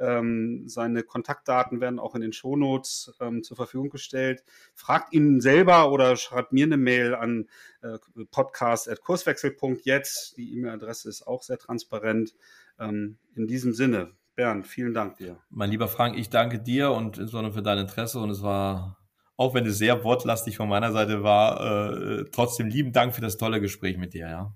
[0.00, 4.44] ähm, seine Kontaktdaten werden auch in den Shownotes ähm, zur Verfügung gestellt.
[4.74, 7.48] Fragt ihn selber oder schreibt mir eine Mail an
[7.82, 7.98] äh,
[8.30, 10.36] podcast.kurswechsel.jetzt.
[10.36, 12.34] Die E-Mail-Adresse ist auch sehr transparent.
[12.78, 15.38] Ähm, in diesem Sinne, Bernd, vielen Dank dir.
[15.50, 18.96] Mein lieber Frank, ich danke dir und insbesondere für dein Interesse und es war
[19.36, 23.38] auch wenn es sehr wortlastig von meiner Seite war, äh, trotzdem lieben Dank für das
[23.38, 24.52] tolle Gespräch mit dir, ja.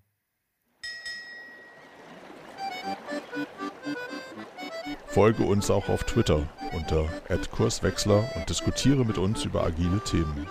[5.14, 6.42] Folge uns auch auf Twitter
[6.72, 7.04] unter
[7.52, 10.48] @kurswechsler und diskutiere mit uns über agile Themen.